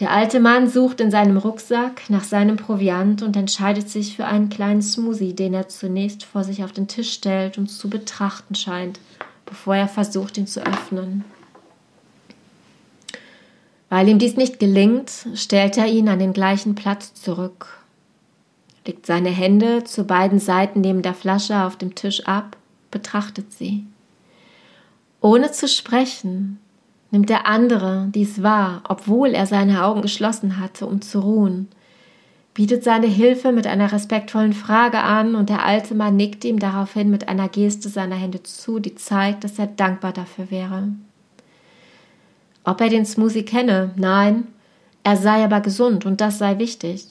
Der 0.00 0.12
alte 0.12 0.38
Mann 0.38 0.68
sucht 0.68 1.00
in 1.00 1.10
seinem 1.10 1.36
Rucksack 1.36 2.08
nach 2.08 2.22
seinem 2.22 2.56
Proviant 2.56 3.22
und 3.22 3.36
entscheidet 3.36 3.88
sich 3.88 4.14
für 4.14 4.26
einen 4.26 4.48
kleinen 4.48 4.80
Smoothie, 4.80 5.34
den 5.34 5.54
er 5.54 5.68
zunächst 5.68 6.22
vor 6.24 6.44
sich 6.44 6.62
auf 6.62 6.70
den 6.70 6.86
Tisch 6.86 7.12
stellt 7.12 7.58
und 7.58 7.66
zu 7.66 7.90
betrachten 7.90 8.54
scheint, 8.54 9.00
bevor 9.44 9.74
er 9.74 9.88
versucht, 9.88 10.38
ihn 10.38 10.46
zu 10.46 10.64
öffnen. 10.64 11.24
Weil 13.88 14.08
ihm 14.08 14.20
dies 14.20 14.36
nicht 14.36 14.60
gelingt, 14.60 15.10
stellt 15.34 15.76
er 15.76 15.86
ihn 15.86 16.08
an 16.08 16.20
den 16.20 16.32
gleichen 16.32 16.76
Platz 16.76 17.14
zurück, 17.14 17.80
legt 18.86 19.04
seine 19.04 19.30
Hände 19.30 19.82
zu 19.82 20.04
beiden 20.04 20.38
Seiten 20.38 20.80
neben 20.80 21.02
der 21.02 21.14
Flasche 21.14 21.64
auf 21.64 21.74
dem 21.76 21.96
Tisch 21.96 22.24
ab, 22.24 22.56
betrachtet 22.92 23.52
sie. 23.52 23.84
Ohne 25.20 25.50
zu 25.50 25.66
sprechen, 25.66 26.60
nimmt 27.10 27.30
der 27.30 27.46
andere 27.46 28.08
dies 28.14 28.42
wahr, 28.42 28.82
obwohl 28.88 29.30
er 29.30 29.46
seine 29.46 29.84
Augen 29.84 30.02
geschlossen 30.02 30.58
hatte, 30.58 30.86
um 30.86 31.00
zu 31.00 31.20
ruhen, 31.20 31.68
bietet 32.54 32.82
seine 32.82 33.06
Hilfe 33.06 33.52
mit 33.52 33.66
einer 33.66 33.92
respektvollen 33.92 34.52
Frage 34.52 34.98
an 34.98 35.34
und 35.34 35.48
der 35.48 35.64
alte 35.64 35.94
Mann 35.94 36.16
nickt 36.16 36.44
ihm 36.44 36.58
daraufhin 36.58 37.08
mit 37.08 37.28
einer 37.28 37.48
Geste 37.48 37.88
seiner 37.88 38.16
Hände 38.16 38.42
zu, 38.42 38.80
die 38.80 38.96
zeigt, 38.96 39.44
dass 39.44 39.58
er 39.58 39.68
dankbar 39.68 40.12
dafür 40.12 40.50
wäre. 40.50 40.88
Ob 42.64 42.80
er 42.80 42.88
den 42.88 43.06
Smoothie 43.06 43.44
kenne? 43.44 43.92
Nein, 43.96 44.48
er 45.04 45.16
sei 45.16 45.44
aber 45.44 45.60
gesund 45.60 46.04
und 46.04 46.20
das 46.20 46.38
sei 46.38 46.58
wichtig. 46.58 47.06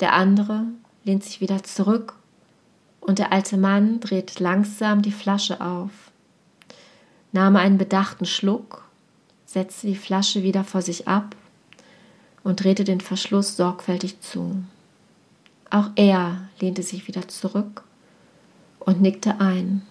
Der 0.00 0.12
andere 0.12 0.64
lehnt 1.04 1.24
sich 1.24 1.40
wieder 1.40 1.62
zurück 1.62 2.14
und 3.00 3.18
der 3.18 3.32
alte 3.32 3.56
Mann 3.56 4.00
dreht 4.00 4.40
langsam 4.40 5.02
die 5.02 5.12
Flasche 5.12 5.60
auf, 5.60 6.12
nahm 7.32 7.56
einen 7.56 7.78
bedachten 7.78 8.26
Schluck 8.26 8.83
setzte 9.54 9.86
die 9.86 9.94
Flasche 9.94 10.42
wieder 10.42 10.64
vor 10.64 10.82
sich 10.82 11.06
ab 11.06 11.36
und 12.42 12.62
drehte 12.62 12.82
den 12.82 13.00
Verschluss 13.00 13.56
sorgfältig 13.56 14.20
zu. 14.20 14.64
Auch 15.70 15.90
er 15.94 16.48
lehnte 16.60 16.82
sich 16.82 17.06
wieder 17.06 17.28
zurück 17.28 17.84
und 18.80 19.00
nickte 19.00 19.40
ein. 19.40 19.82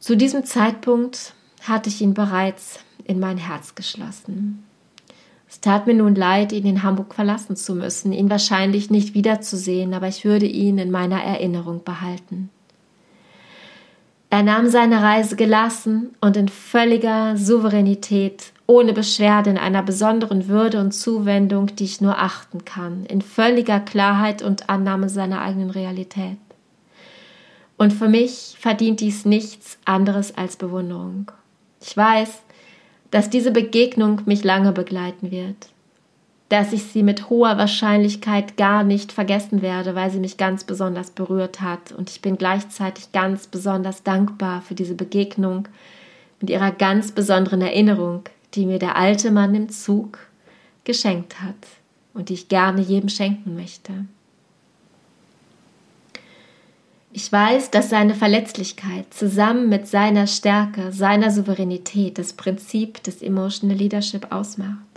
Zu 0.00 0.16
diesem 0.16 0.44
Zeitpunkt 0.44 1.32
hatte 1.62 1.88
ich 1.88 2.02
ihn 2.02 2.12
bereits 2.12 2.80
in 3.04 3.20
mein 3.20 3.38
Herz 3.38 3.76
geschlossen. 3.76 4.64
Es 5.48 5.60
tat 5.60 5.86
mir 5.86 5.94
nun 5.94 6.16
leid, 6.16 6.50
ihn 6.50 6.66
in 6.66 6.82
Hamburg 6.82 7.14
verlassen 7.14 7.54
zu 7.54 7.76
müssen, 7.76 8.12
ihn 8.12 8.28
wahrscheinlich 8.28 8.90
nicht 8.90 9.14
wiederzusehen, 9.14 9.94
aber 9.94 10.08
ich 10.08 10.24
würde 10.24 10.46
ihn 10.46 10.78
in 10.78 10.90
meiner 10.90 11.22
Erinnerung 11.22 11.84
behalten. 11.84 12.50
Er 14.34 14.42
nahm 14.42 14.68
seine 14.68 15.00
Reise 15.00 15.36
gelassen 15.36 16.10
und 16.20 16.36
in 16.36 16.48
völliger 16.48 17.36
Souveränität, 17.36 18.50
ohne 18.66 18.92
Beschwerde, 18.92 19.50
in 19.50 19.58
einer 19.58 19.84
besonderen 19.84 20.48
Würde 20.48 20.80
und 20.80 20.90
Zuwendung, 20.90 21.66
die 21.76 21.84
ich 21.84 22.00
nur 22.00 22.18
achten 22.18 22.64
kann, 22.64 23.06
in 23.06 23.22
völliger 23.22 23.78
Klarheit 23.78 24.42
und 24.42 24.68
Annahme 24.68 25.08
seiner 25.08 25.40
eigenen 25.40 25.70
Realität. 25.70 26.36
Und 27.76 27.92
für 27.92 28.08
mich 28.08 28.56
verdient 28.58 28.98
dies 28.98 29.24
nichts 29.24 29.78
anderes 29.84 30.36
als 30.36 30.56
Bewunderung. 30.56 31.30
Ich 31.80 31.96
weiß, 31.96 32.42
dass 33.12 33.30
diese 33.30 33.52
Begegnung 33.52 34.22
mich 34.26 34.42
lange 34.42 34.72
begleiten 34.72 35.30
wird 35.30 35.68
dass 36.48 36.72
ich 36.72 36.84
sie 36.84 37.02
mit 37.02 37.30
hoher 37.30 37.56
Wahrscheinlichkeit 37.56 38.56
gar 38.56 38.84
nicht 38.84 39.12
vergessen 39.12 39.62
werde, 39.62 39.94
weil 39.94 40.10
sie 40.10 40.20
mich 40.20 40.36
ganz 40.36 40.64
besonders 40.64 41.10
berührt 41.10 41.60
hat. 41.60 41.92
Und 41.92 42.10
ich 42.10 42.20
bin 42.20 42.36
gleichzeitig 42.36 43.12
ganz 43.12 43.46
besonders 43.46 44.02
dankbar 44.02 44.62
für 44.62 44.74
diese 44.74 44.94
Begegnung 44.94 45.68
mit 46.40 46.50
ihrer 46.50 46.70
ganz 46.70 47.12
besonderen 47.12 47.62
Erinnerung, 47.62 48.24
die 48.54 48.66
mir 48.66 48.78
der 48.78 48.96
alte 48.96 49.30
Mann 49.30 49.54
im 49.54 49.68
Zug 49.70 50.18
geschenkt 50.84 51.40
hat 51.40 51.54
und 52.12 52.28
die 52.28 52.34
ich 52.34 52.48
gerne 52.48 52.82
jedem 52.82 53.08
schenken 53.08 53.56
möchte. 53.56 53.92
Ich 57.16 57.30
weiß, 57.30 57.70
dass 57.70 57.90
seine 57.90 58.14
Verletzlichkeit 58.14 59.14
zusammen 59.14 59.68
mit 59.68 59.86
seiner 59.86 60.26
Stärke, 60.26 60.92
seiner 60.92 61.30
Souveränität 61.30 62.18
das 62.18 62.32
Prinzip 62.32 63.02
des 63.04 63.22
Emotional 63.22 63.76
Leadership 63.76 64.32
ausmacht. 64.32 64.93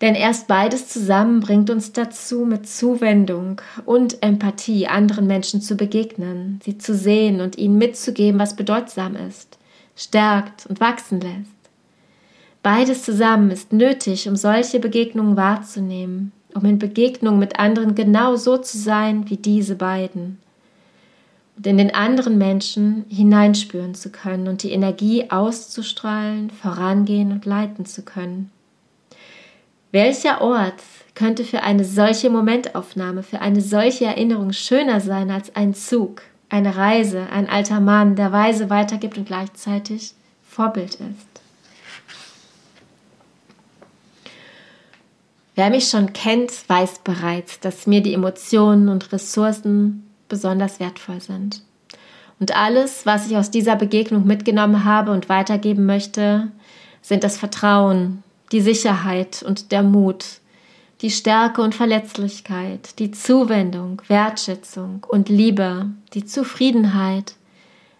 Denn 0.00 0.14
erst 0.14 0.48
beides 0.48 0.88
zusammen 0.88 1.40
bringt 1.40 1.68
uns 1.68 1.92
dazu, 1.92 2.46
mit 2.46 2.66
Zuwendung 2.66 3.60
und 3.84 4.22
Empathie 4.22 4.86
anderen 4.86 5.26
Menschen 5.26 5.60
zu 5.60 5.76
begegnen, 5.76 6.60
sie 6.64 6.78
zu 6.78 6.94
sehen 6.94 7.40
und 7.40 7.58
ihnen 7.58 7.76
mitzugeben, 7.76 8.40
was 8.40 8.56
bedeutsam 8.56 9.14
ist, 9.14 9.58
stärkt 9.96 10.66
und 10.66 10.80
wachsen 10.80 11.20
lässt. 11.20 11.50
Beides 12.62 13.02
zusammen 13.04 13.50
ist 13.50 13.72
nötig, 13.72 14.28
um 14.28 14.36
solche 14.36 14.80
Begegnungen 14.80 15.36
wahrzunehmen, 15.36 16.32
um 16.54 16.64
in 16.64 16.78
Begegnung 16.78 17.38
mit 17.38 17.58
anderen 17.58 17.94
genau 17.94 18.36
so 18.36 18.56
zu 18.56 18.78
sein 18.78 19.28
wie 19.28 19.36
diese 19.36 19.76
beiden 19.76 20.38
und 21.60 21.66
in 21.66 21.76
den 21.76 21.94
anderen 21.94 22.38
Menschen 22.38 23.04
hineinspüren 23.10 23.94
zu 23.94 24.10
können 24.10 24.48
und 24.48 24.62
die 24.62 24.72
Energie 24.72 25.30
auszustrahlen, 25.30 26.48
vorangehen 26.48 27.32
und 27.32 27.44
leiten 27.44 27.84
zu 27.84 28.00
können. 28.02 28.50
Welcher 29.92 30.40
Ort 30.40 30.82
könnte 31.14 31.44
für 31.44 31.62
eine 31.62 31.84
solche 31.84 32.30
Momentaufnahme, 32.30 33.22
für 33.24 33.40
eine 33.40 33.60
solche 33.60 34.04
Erinnerung 34.04 34.52
schöner 34.52 35.00
sein 35.00 35.30
als 35.30 35.54
ein 35.56 35.74
Zug, 35.74 36.22
eine 36.48 36.76
Reise, 36.76 37.26
ein 37.32 37.48
alter 37.48 37.80
Mann, 37.80 38.14
der 38.14 38.30
weise 38.30 38.70
weitergibt 38.70 39.18
und 39.18 39.26
gleichzeitig 39.26 40.14
Vorbild 40.48 40.94
ist? 40.94 41.30
Wer 45.56 45.70
mich 45.70 45.88
schon 45.88 46.12
kennt, 46.12 46.52
weiß 46.68 47.00
bereits, 47.00 47.58
dass 47.58 47.88
mir 47.88 48.00
die 48.00 48.14
Emotionen 48.14 48.88
und 48.88 49.12
Ressourcen 49.12 50.08
besonders 50.28 50.78
wertvoll 50.78 51.20
sind. 51.20 51.62
Und 52.38 52.56
alles, 52.56 53.04
was 53.04 53.28
ich 53.28 53.36
aus 53.36 53.50
dieser 53.50 53.76
Begegnung 53.76 54.26
mitgenommen 54.26 54.84
habe 54.84 55.10
und 55.10 55.28
weitergeben 55.28 55.84
möchte, 55.84 56.50
sind 57.02 57.24
das 57.24 57.36
Vertrauen, 57.36 58.22
die 58.52 58.60
Sicherheit 58.60 59.42
und 59.42 59.72
der 59.72 59.82
Mut, 59.82 60.24
die 61.02 61.10
Stärke 61.10 61.62
und 61.62 61.74
Verletzlichkeit, 61.74 62.98
die 62.98 63.10
Zuwendung, 63.10 64.02
Wertschätzung 64.08 65.06
und 65.08 65.28
Liebe, 65.28 65.86
die 66.14 66.24
Zufriedenheit, 66.24 67.34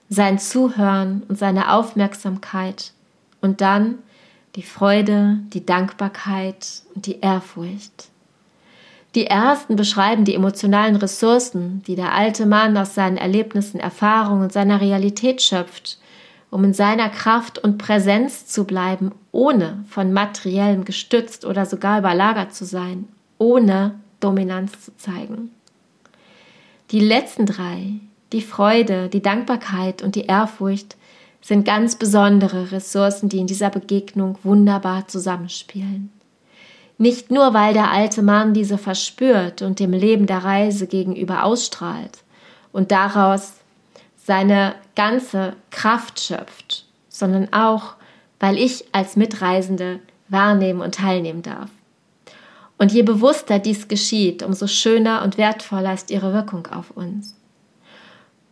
sein 0.08 0.38
Zuhören 0.38 1.22
und 1.28 1.38
seine 1.38 1.72
Aufmerksamkeit 1.72 2.92
und 3.40 3.60
dann 3.60 3.98
die 4.56 4.62
Freude, 4.62 5.38
die 5.52 5.64
Dankbarkeit 5.64 6.82
und 6.94 7.06
die 7.06 7.20
Ehrfurcht. 7.20 8.08
Die 9.14 9.26
ersten 9.26 9.76
beschreiben 9.76 10.24
die 10.24 10.34
emotionalen 10.34 10.96
Ressourcen, 10.96 11.82
die 11.86 11.96
der 11.96 12.12
alte 12.12 12.46
Mann 12.46 12.76
aus 12.76 12.94
seinen 12.94 13.16
Erlebnissen, 13.16 13.80
Erfahrungen 13.80 14.42
und 14.42 14.52
seiner 14.52 14.80
Realität 14.80 15.42
schöpft 15.42 15.98
um 16.50 16.64
in 16.64 16.74
seiner 16.74 17.08
Kraft 17.08 17.58
und 17.58 17.78
Präsenz 17.78 18.46
zu 18.46 18.64
bleiben, 18.64 19.12
ohne 19.32 19.84
von 19.88 20.12
materiellem 20.12 20.84
gestützt 20.84 21.44
oder 21.44 21.64
sogar 21.66 21.98
überlagert 21.98 22.54
zu 22.54 22.64
sein, 22.64 23.08
ohne 23.38 24.00
Dominanz 24.18 24.84
zu 24.84 24.96
zeigen. 24.96 25.50
Die 26.90 27.00
letzten 27.00 27.46
drei, 27.46 27.94
die 28.32 28.42
Freude, 28.42 29.08
die 29.08 29.22
Dankbarkeit 29.22 30.02
und 30.02 30.16
die 30.16 30.26
Ehrfurcht, 30.26 30.96
sind 31.40 31.64
ganz 31.64 31.96
besondere 31.96 32.72
Ressourcen, 32.72 33.28
die 33.28 33.38
in 33.38 33.46
dieser 33.46 33.70
Begegnung 33.70 34.36
wunderbar 34.42 35.08
zusammenspielen. 35.08 36.12
Nicht 36.98 37.30
nur, 37.30 37.54
weil 37.54 37.72
der 37.72 37.90
alte 37.90 38.20
Mann 38.20 38.52
diese 38.52 38.76
verspürt 38.76 39.62
und 39.62 39.80
dem 39.80 39.92
Leben 39.92 40.26
der 40.26 40.44
Reise 40.44 40.86
gegenüber 40.86 41.44
ausstrahlt 41.44 42.18
und 42.72 42.90
daraus 42.90 43.54
seine 44.24 44.74
ganze 44.94 45.54
Kraft 45.70 46.20
schöpft, 46.20 46.86
sondern 47.08 47.52
auch, 47.52 47.94
weil 48.38 48.58
ich 48.58 48.84
als 48.92 49.16
Mitreisende 49.16 50.00
wahrnehmen 50.28 50.80
und 50.80 50.94
teilnehmen 50.94 51.42
darf. 51.42 51.70
Und 52.78 52.92
je 52.92 53.02
bewusster 53.02 53.58
dies 53.58 53.88
geschieht, 53.88 54.42
umso 54.42 54.66
schöner 54.66 55.22
und 55.22 55.36
wertvoller 55.36 55.92
ist 55.92 56.10
ihre 56.10 56.32
Wirkung 56.32 56.66
auf 56.68 56.90
uns. 56.92 57.36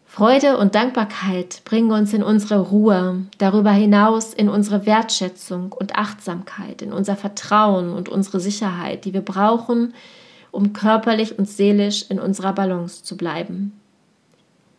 Freude 0.05 0.59
und 0.59 0.75
Dankbarkeit 0.75 1.63
bringen 1.65 1.93
uns 1.93 2.13
in 2.13 2.23
unsere 2.23 2.59
Ruhe, 2.61 3.27
darüber 3.39 3.71
hinaus 3.71 4.35
in 4.35 4.49
unsere 4.49 4.85
Wertschätzung 4.85 5.73
und 5.73 5.95
Achtsamkeit, 5.95 6.83
in 6.83 6.93
unser 6.93 7.15
Vertrauen 7.15 7.91
und 7.91 8.09
unsere 8.09 8.41
Sicherheit, 8.41 9.05
die 9.05 9.15
wir 9.15 9.21
brauchen, 9.21 9.95
um 10.51 10.73
körperlich 10.73 11.39
und 11.39 11.49
seelisch 11.49 12.07
in 12.11 12.19
unserer 12.19 12.53
Balance 12.53 13.05
zu 13.05 13.17
bleiben. 13.17 13.78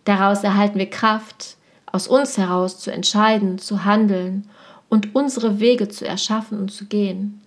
Daraus 0.09 0.43
erhalten 0.43 0.79
wir 0.79 0.89
Kraft, 0.89 1.55
aus 1.85 2.07
uns 2.07 2.35
heraus 2.39 2.79
zu 2.79 2.91
entscheiden, 2.91 3.59
zu 3.59 3.85
handeln 3.85 4.49
und 4.89 5.13
unsere 5.13 5.59
Wege 5.59 5.87
zu 5.87 6.03
erschaffen 6.03 6.57
und 6.57 6.71
zu 6.71 6.85
gehen. 6.85 7.41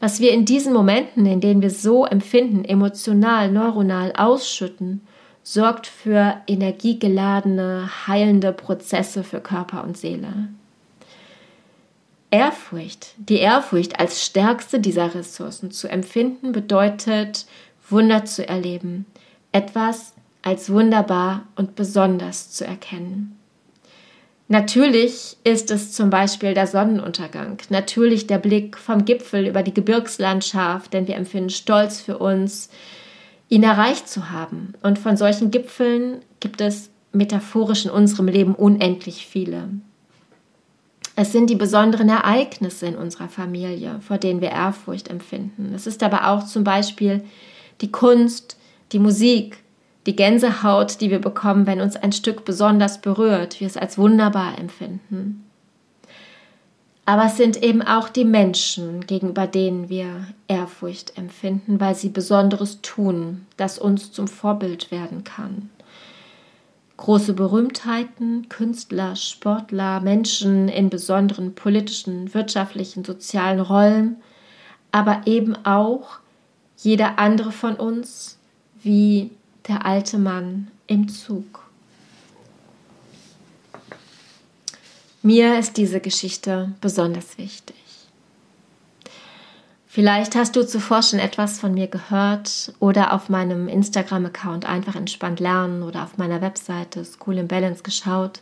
Was 0.00 0.18
wir 0.18 0.32
in 0.32 0.46
diesen 0.46 0.72
Momenten, 0.72 1.26
in 1.26 1.42
denen 1.42 1.60
wir 1.60 1.68
so 1.68 2.06
empfinden, 2.06 2.64
emotional, 2.64 3.52
neuronal 3.52 4.14
ausschütten, 4.16 5.02
sorgt 5.42 5.86
für 5.86 6.36
energiegeladene, 6.46 7.90
heilende 8.06 8.54
Prozesse 8.54 9.22
für 9.22 9.40
Körper 9.40 9.84
und 9.84 9.98
Seele. 9.98 10.48
Ehrfurcht, 12.30 13.08
die 13.18 13.40
Ehrfurcht 13.40 14.00
als 14.00 14.24
stärkste 14.24 14.80
dieser 14.80 15.14
Ressourcen 15.14 15.70
zu 15.70 15.86
empfinden, 15.88 16.52
bedeutet, 16.52 17.44
Wunder 17.90 18.24
zu 18.24 18.48
erleben, 18.48 19.04
etwas 19.52 20.14
als 20.42 20.70
wunderbar 20.70 21.46
und 21.56 21.74
besonders 21.76 22.50
zu 22.50 22.66
erkennen. 22.66 23.38
Natürlich 24.48 25.38
ist 25.44 25.70
es 25.70 25.92
zum 25.92 26.10
Beispiel 26.10 26.52
der 26.52 26.66
Sonnenuntergang, 26.66 27.58
natürlich 27.70 28.26
der 28.26 28.38
Blick 28.38 28.76
vom 28.76 29.04
Gipfel 29.04 29.46
über 29.46 29.62
die 29.62 29.72
Gebirgslandschaft, 29.72 30.92
denn 30.92 31.06
wir 31.06 31.16
empfinden 31.16 31.48
Stolz 31.48 32.00
für 32.00 32.18
uns, 32.18 32.68
ihn 33.48 33.62
erreicht 33.62 34.08
zu 34.08 34.30
haben. 34.30 34.74
Und 34.82 34.98
von 34.98 35.16
solchen 35.16 35.50
Gipfeln 35.50 36.20
gibt 36.40 36.60
es 36.60 36.90
metaphorisch 37.12 37.84
in 37.84 37.90
unserem 37.90 38.28
Leben 38.28 38.54
unendlich 38.54 39.26
viele. 39.26 39.68
Es 41.14 41.32
sind 41.32 41.50
die 41.50 41.56
besonderen 41.56 42.08
Ereignisse 42.08 42.86
in 42.86 42.96
unserer 42.96 43.28
Familie, 43.28 44.00
vor 44.00 44.18
denen 44.18 44.40
wir 44.40 44.50
Ehrfurcht 44.50 45.08
empfinden. 45.08 45.72
Es 45.74 45.86
ist 45.86 46.02
aber 46.02 46.28
auch 46.28 46.44
zum 46.44 46.64
Beispiel 46.64 47.22
die 47.80 47.92
Kunst, 47.92 48.56
die 48.92 48.98
Musik, 48.98 49.61
die 50.06 50.16
Gänsehaut, 50.16 51.00
die 51.00 51.10
wir 51.10 51.20
bekommen, 51.20 51.66
wenn 51.66 51.80
uns 51.80 51.96
ein 51.96 52.12
Stück 52.12 52.44
besonders 52.44 53.00
berührt, 53.00 53.60
wir 53.60 53.66
es 53.66 53.76
als 53.76 53.98
wunderbar 53.98 54.58
empfinden. 54.58 55.44
Aber 57.04 57.26
es 57.26 57.36
sind 57.36 57.62
eben 57.62 57.82
auch 57.82 58.08
die 58.08 58.24
Menschen, 58.24 59.06
gegenüber 59.06 59.46
denen 59.46 59.88
wir 59.88 60.26
Ehrfurcht 60.46 61.18
empfinden, 61.18 61.80
weil 61.80 61.94
sie 61.94 62.10
Besonderes 62.10 62.80
tun, 62.80 63.46
das 63.56 63.78
uns 63.78 64.12
zum 64.12 64.28
Vorbild 64.28 64.90
werden 64.92 65.24
kann. 65.24 65.70
Große 66.96 67.32
Berühmtheiten, 67.32 68.48
Künstler, 68.48 69.16
Sportler, 69.16 70.00
Menschen 70.00 70.68
in 70.68 70.90
besonderen 70.90 71.54
politischen, 71.54 72.32
wirtschaftlichen, 72.34 73.04
sozialen 73.04 73.58
Rollen, 73.58 74.16
aber 74.92 75.22
eben 75.26 75.56
auch 75.64 76.20
jeder 76.76 77.18
andere 77.18 77.50
von 77.50 77.74
uns, 77.74 78.38
wie 78.82 79.32
der 79.68 79.86
alte 79.86 80.18
Mann 80.18 80.70
im 80.86 81.08
Zug. 81.08 81.64
Mir 85.22 85.58
ist 85.58 85.76
diese 85.76 86.00
Geschichte 86.00 86.72
besonders 86.80 87.38
wichtig. 87.38 87.76
Vielleicht 89.86 90.34
hast 90.34 90.56
du 90.56 90.66
zuvor 90.66 91.02
schon 91.02 91.18
etwas 91.18 91.60
von 91.60 91.74
mir 91.74 91.86
gehört 91.86 92.72
oder 92.80 93.12
auf 93.12 93.28
meinem 93.28 93.68
Instagram-Account 93.68 94.64
einfach 94.64 94.96
entspannt 94.96 95.38
lernen 95.38 95.82
oder 95.82 96.02
auf 96.02 96.16
meiner 96.16 96.40
Webseite 96.40 97.04
School 97.04 97.36
in 97.36 97.46
Balance 97.46 97.82
geschaut, 97.82 98.40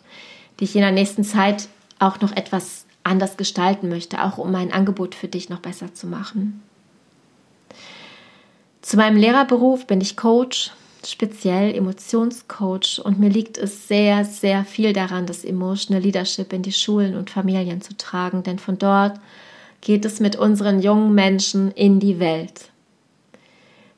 die 0.59 0.65
ich 0.65 0.77
in 0.77 0.83
der 0.83 0.93
nächsten 0.93 1.25
Zeit 1.25 1.69
auch 1.99 2.21
noch 2.21 2.33
etwas 2.37 2.87
anders 3.03 3.37
gestalten 3.37 3.89
möchte, 3.89 4.23
auch 4.23 4.39
um 4.39 4.53
mein 4.53 4.73
Angebot 4.73 5.15
für 5.15 5.29
dich 5.29 5.49
noch 5.49 5.59
besser 5.59 5.93
zu 5.93 6.07
machen. 6.07 6.63
Zu 8.81 8.97
meinem 8.97 9.17
Lehrerberuf 9.17 9.87
bin 9.87 10.01
ich 10.01 10.17
Coach 10.17 10.71
speziell 11.07 11.75
Emotionscoach. 11.75 13.01
Und 13.05 13.19
mir 13.19 13.31
liegt 13.31 13.59
es 13.59 13.89
sehr, 13.89 14.25
sehr 14.25 14.65
viel 14.65 14.93
daran, 14.93 15.27
das 15.27 15.45
Emotional 15.45 16.03
Leadership 16.03 16.53
in 16.53 16.63
die 16.63 16.73
Schulen 16.73 17.17
und 17.17 17.31
Familien 17.31 17.81
zu 17.81 17.97
tragen, 17.97 18.43
denn 18.43 18.59
von 18.59 18.79
dort 18.79 19.21
geht 19.81 20.05
es 20.05 20.21
mit 20.21 20.37
unseren 20.37 20.81
jungen 20.81 21.15
Menschen 21.15 21.71
in 21.73 22.01
die 22.01 22.19
Welt. 22.19 22.71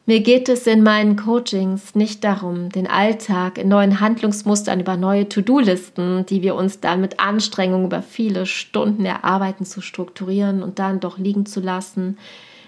Mir 0.05 0.19
geht 0.19 0.49
es 0.49 0.67
in 0.67 0.83
meinen 0.83 1.15
Coachings 1.15 1.95
nicht 1.95 2.25
darum, 2.25 2.71
den 2.71 2.89
Alltag 2.89 3.57
in 3.57 3.69
neuen 3.69 4.01
Handlungsmustern 4.01 4.81
über 4.81 4.97
neue 4.97 5.29
To-Do-Listen, 5.29 6.27
die 6.27 6.43
wir 6.43 6.57
uns 6.57 6.81
dann 6.81 7.01
mit 7.01 7.21
Anstrengung 7.21 7.85
über 7.85 8.03
viele 8.03 8.45
Stunden 8.45 9.05
erarbeiten, 9.05 9.65
zu 9.65 9.81
strukturieren 9.81 10.65
und 10.65 10.81
dann 10.81 10.99
doch 10.99 11.19
liegen 11.19 11.47
zu 11.47 11.61
lassen, 11.61 12.19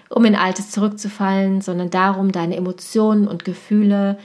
um 0.09 0.25
in 0.25 0.35
Altes 0.35 0.71
zurückzufallen, 0.71 1.61
sondern 1.61 1.89
darum, 1.89 2.31
deine 2.31 2.55
Emotionen 2.55 3.27
und 3.27 3.45
Gefühle 3.45 4.17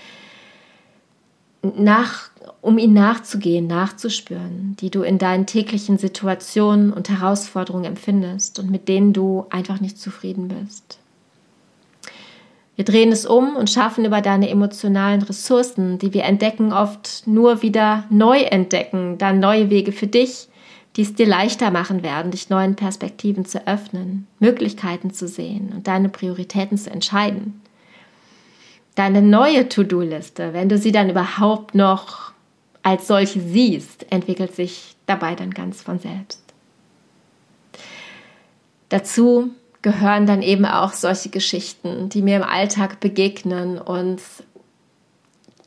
nach, 1.62 2.31
um 2.61 2.79
ihnen 2.79 2.95
nachzugehen, 2.95 3.66
nachzuspüren, 3.66 4.77
die 4.81 4.90
du 4.90 5.03
in 5.03 5.19
deinen 5.19 5.47
täglichen 5.47 5.99
Situationen 5.99 6.93
und 6.93 7.09
Herausforderungen 7.11 7.85
empfindest 7.85 8.59
und 8.59 8.71
mit 8.71 8.88
denen 8.88 9.12
du 9.12 9.47
einfach 9.51 9.81
nicht 9.81 9.99
zufrieden 9.99 10.49
bist. 10.49 10.99
Wir 12.77 12.85
drehen 12.87 13.12
es 13.12 13.27
um 13.27 13.57
und 13.57 13.69
schaffen 13.69 14.07
über 14.07 14.23
deine 14.23 14.49
emotionalen 14.49 15.21
Ressourcen, 15.21 15.99
die 15.99 16.14
wir 16.14 16.25
entdecken, 16.25 16.73
oft 16.73 17.27
nur 17.27 17.61
wieder 17.61 18.05
neu 18.09 18.40
entdecken, 18.40 19.19
dann 19.19 19.38
neue 19.38 19.69
Wege 19.69 19.93
für 19.93 20.07
dich, 20.07 20.49
die 20.96 21.03
es 21.03 21.14
dir 21.14 21.26
leichter 21.26 21.70
machen 21.70 22.03
werden, 22.03 22.33
dich 22.33 22.50
neuen 22.50 22.76
Perspektiven 22.76 23.44
zu 23.44 23.66
öffnen, 23.66 24.26
Möglichkeiten 24.38 25.12
zu 25.12 25.29
sehen 25.29 25.72
und 25.72 25.87
deine 25.87 26.09
Prioritäten 26.09 26.76
zu 26.79 26.90
entscheiden. 26.90 27.61
Deine 28.96 29.22
neue 29.22 29.68
To-Do-Liste, 29.68 30.53
wenn 30.53 30.68
du 30.68 30.76
sie 30.79 30.92
dann 30.92 31.11
überhaupt 31.11 31.74
noch 31.74 32.33
als 32.83 33.07
solche 33.07 33.40
siehst, 33.40 34.11
entwickelt 34.11 34.55
sich 34.55 34.96
dabei 35.07 35.35
dann 35.35 35.53
ganz 35.53 35.83
von 35.83 35.98
selbst. 35.98 36.42
Dazu 38.88 39.50
gehören 39.83 40.26
dann 40.26 40.42
eben 40.42 40.64
auch 40.64 40.92
solche 40.92 41.29
Geschichten, 41.31 42.09
die 42.09 42.22
mir 42.22 42.37
im 42.37 42.42
Alltag 42.42 43.00
begegnen 43.00 43.79
und 43.79 44.20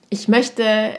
ich 0.09 0.27
möchte 0.27 0.97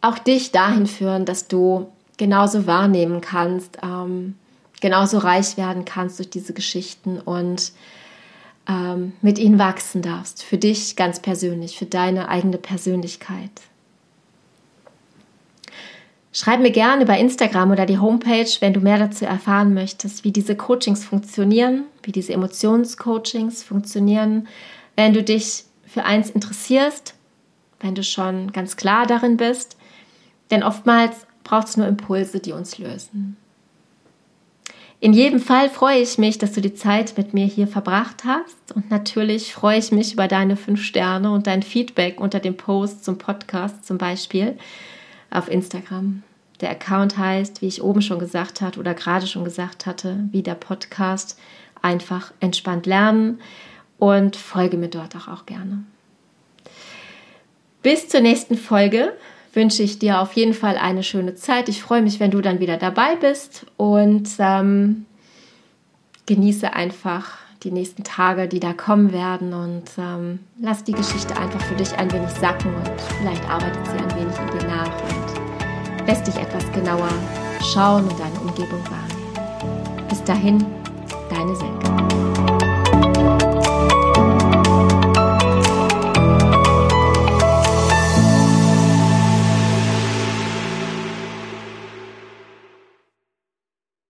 auch 0.00 0.18
dich 0.18 0.52
dahin 0.52 0.86
führen, 0.86 1.24
dass 1.24 1.48
du 1.48 1.90
genauso 2.16 2.66
wahrnehmen 2.66 3.20
kannst, 3.20 3.78
ähm, 3.82 4.36
genauso 4.80 5.18
reich 5.18 5.56
werden 5.56 5.84
kannst 5.84 6.18
durch 6.18 6.30
diese 6.30 6.52
Geschichten 6.52 7.20
und 7.20 7.72
ähm, 8.68 9.12
mit 9.22 9.38
ihnen 9.38 9.58
wachsen 9.58 10.02
darfst. 10.02 10.42
Für 10.42 10.58
dich 10.58 10.96
ganz 10.96 11.20
persönlich, 11.20 11.78
für 11.78 11.86
deine 11.86 12.28
eigene 12.28 12.58
Persönlichkeit. 12.58 13.50
Schreib 16.34 16.60
mir 16.60 16.70
gerne 16.70 17.02
über 17.02 17.18
Instagram 17.18 17.72
oder 17.72 17.84
die 17.84 17.98
Homepage, 17.98 18.48
wenn 18.60 18.72
du 18.72 18.80
mehr 18.80 18.98
dazu 18.98 19.26
erfahren 19.26 19.74
möchtest, 19.74 20.24
wie 20.24 20.32
diese 20.32 20.56
Coachings 20.56 21.04
funktionieren, 21.04 21.84
wie 22.02 22.12
diese 22.12 22.32
Emotionscoachings 22.32 23.62
funktionieren. 23.62 24.48
Wenn 24.96 25.12
du 25.12 25.22
dich 25.22 25.64
für 25.86 26.04
eins 26.04 26.30
interessierst, 26.30 27.14
wenn 27.80 27.94
du 27.94 28.02
schon 28.02 28.50
ganz 28.52 28.76
klar 28.76 29.06
darin 29.06 29.36
bist. 29.36 29.76
Denn 30.50 30.62
oftmals 30.62 31.26
braucht 31.44 31.68
es 31.68 31.76
nur 31.76 31.86
Impulse, 31.86 32.40
die 32.40 32.52
uns 32.52 32.78
lösen. 32.78 33.36
In 35.00 35.12
jedem 35.12 35.40
Fall 35.40 35.68
freue 35.68 35.98
ich 35.98 36.16
mich, 36.16 36.38
dass 36.38 36.52
du 36.52 36.60
die 36.60 36.74
Zeit 36.74 37.14
mit 37.16 37.34
mir 37.34 37.44
hier 37.44 37.66
verbracht 37.66 38.22
hast 38.24 38.70
und 38.72 38.88
natürlich 38.88 39.52
freue 39.52 39.78
ich 39.78 39.90
mich 39.90 40.12
über 40.12 40.28
deine 40.28 40.56
fünf 40.56 40.80
Sterne 40.84 41.32
und 41.32 41.48
dein 41.48 41.64
Feedback 41.64 42.20
unter 42.20 42.38
dem 42.38 42.56
Post 42.56 43.04
zum 43.04 43.18
Podcast 43.18 43.84
zum 43.84 43.98
Beispiel 43.98 44.56
auf 45.30 45.50
Instagram. 45.50 46.22
Der 46.60 46.70
Account 46.70 47.18
heißt, 47.18 47.62
wie 47.62 47.66
ich 47.66 47.82
oben 47.82 48.00
schon 48.00 48.20
gesagt 48.20 48.60
hatte 48.60 48.78
oder 48.78 48.94
gerade 48.94 49.26
schon 49.26 49.42
gesagt 49.42 49.86
hatte, 49.86 50.20
wie 50.30 50.44
der 50.44 50.54
Podcast 50.54 51.36
einfach 51.82 52.32
entspannt 52.38 52.86
lernen 52.86 53.40
und 53.98 54.36
folge 54.36 54.76
mir 54.76 54.88
dort 54.88 55.16
auch, 55.16 55.26
auch 55.26 55.46
gerne. 55.46 55.82
Bis 57.82 58.08
zur 58.08 58.20
nächsten 58.20 58.56
Folge 58.56 59.12
wünsche 59.52 59.82
ich 59.82 59.98
dir 59.98 60.20
auf 60.20 60.32
jeden 60.32 60.54
Fall 60.54 60.76
eine 60.76 61.02
schöne 61.02 61.34
Zeit. 61.34 61.68
Ich 61.68 61.82
freue 61.82 62.02
mich, 62.02 62.20
wenn 62.20 62.30
du 62.30 62.40
dann 62.40 62.60
wieder 62.60 62.76
dabei 62.76 63.16
bist 63.16 63.66
und 63.76 64.28
ähm, 64.38 65.06
genieße 66.26 66.72
einfach 66.72 67.38
die 67.62 67.70
nächsten 67.70 68.02
Tage, 68.02 68.48
die 68.48 68.60
da 68.60 68.72
kommen 68.72 69.12
werden 69.12 69.52
und 69.52 69.84
ähm, 69.98 70.40
lass 70.60 70.84
die 70.84 70.92
Geschichte 70.92 71.36
einfach 71.36 71.60
für 71.60 71.76
dich 71.76 71.96
ein 71.96 72.10
wenig 72.12 72.30
sacken 72.30 72.74
und 72.74 72.90
vielleicht 73.18 73.48
arbeitet 73.48 73.86
sie 73.86 73.98
ein 73.98 74.10
wenig 74.16 74.36
in 74.38 74.58
dir 74.58 74.66
nach 74.66 75.02
und 75.02 76.06
lässt 76.06 76.26
dich 76.26 76.36
etwas 76.36 76.70
genauer 76.72 77.08
schauen 77.62 78.04
und 78.08 78.18
deine 78.18 78.40
Umgebung 78.40 78.82
wahrnehmen. 78.90 80.08
Bis 80.08 80.22
dahin, 80.24 80.64
deine 81.30 81.54
Silke. 81.54 82.31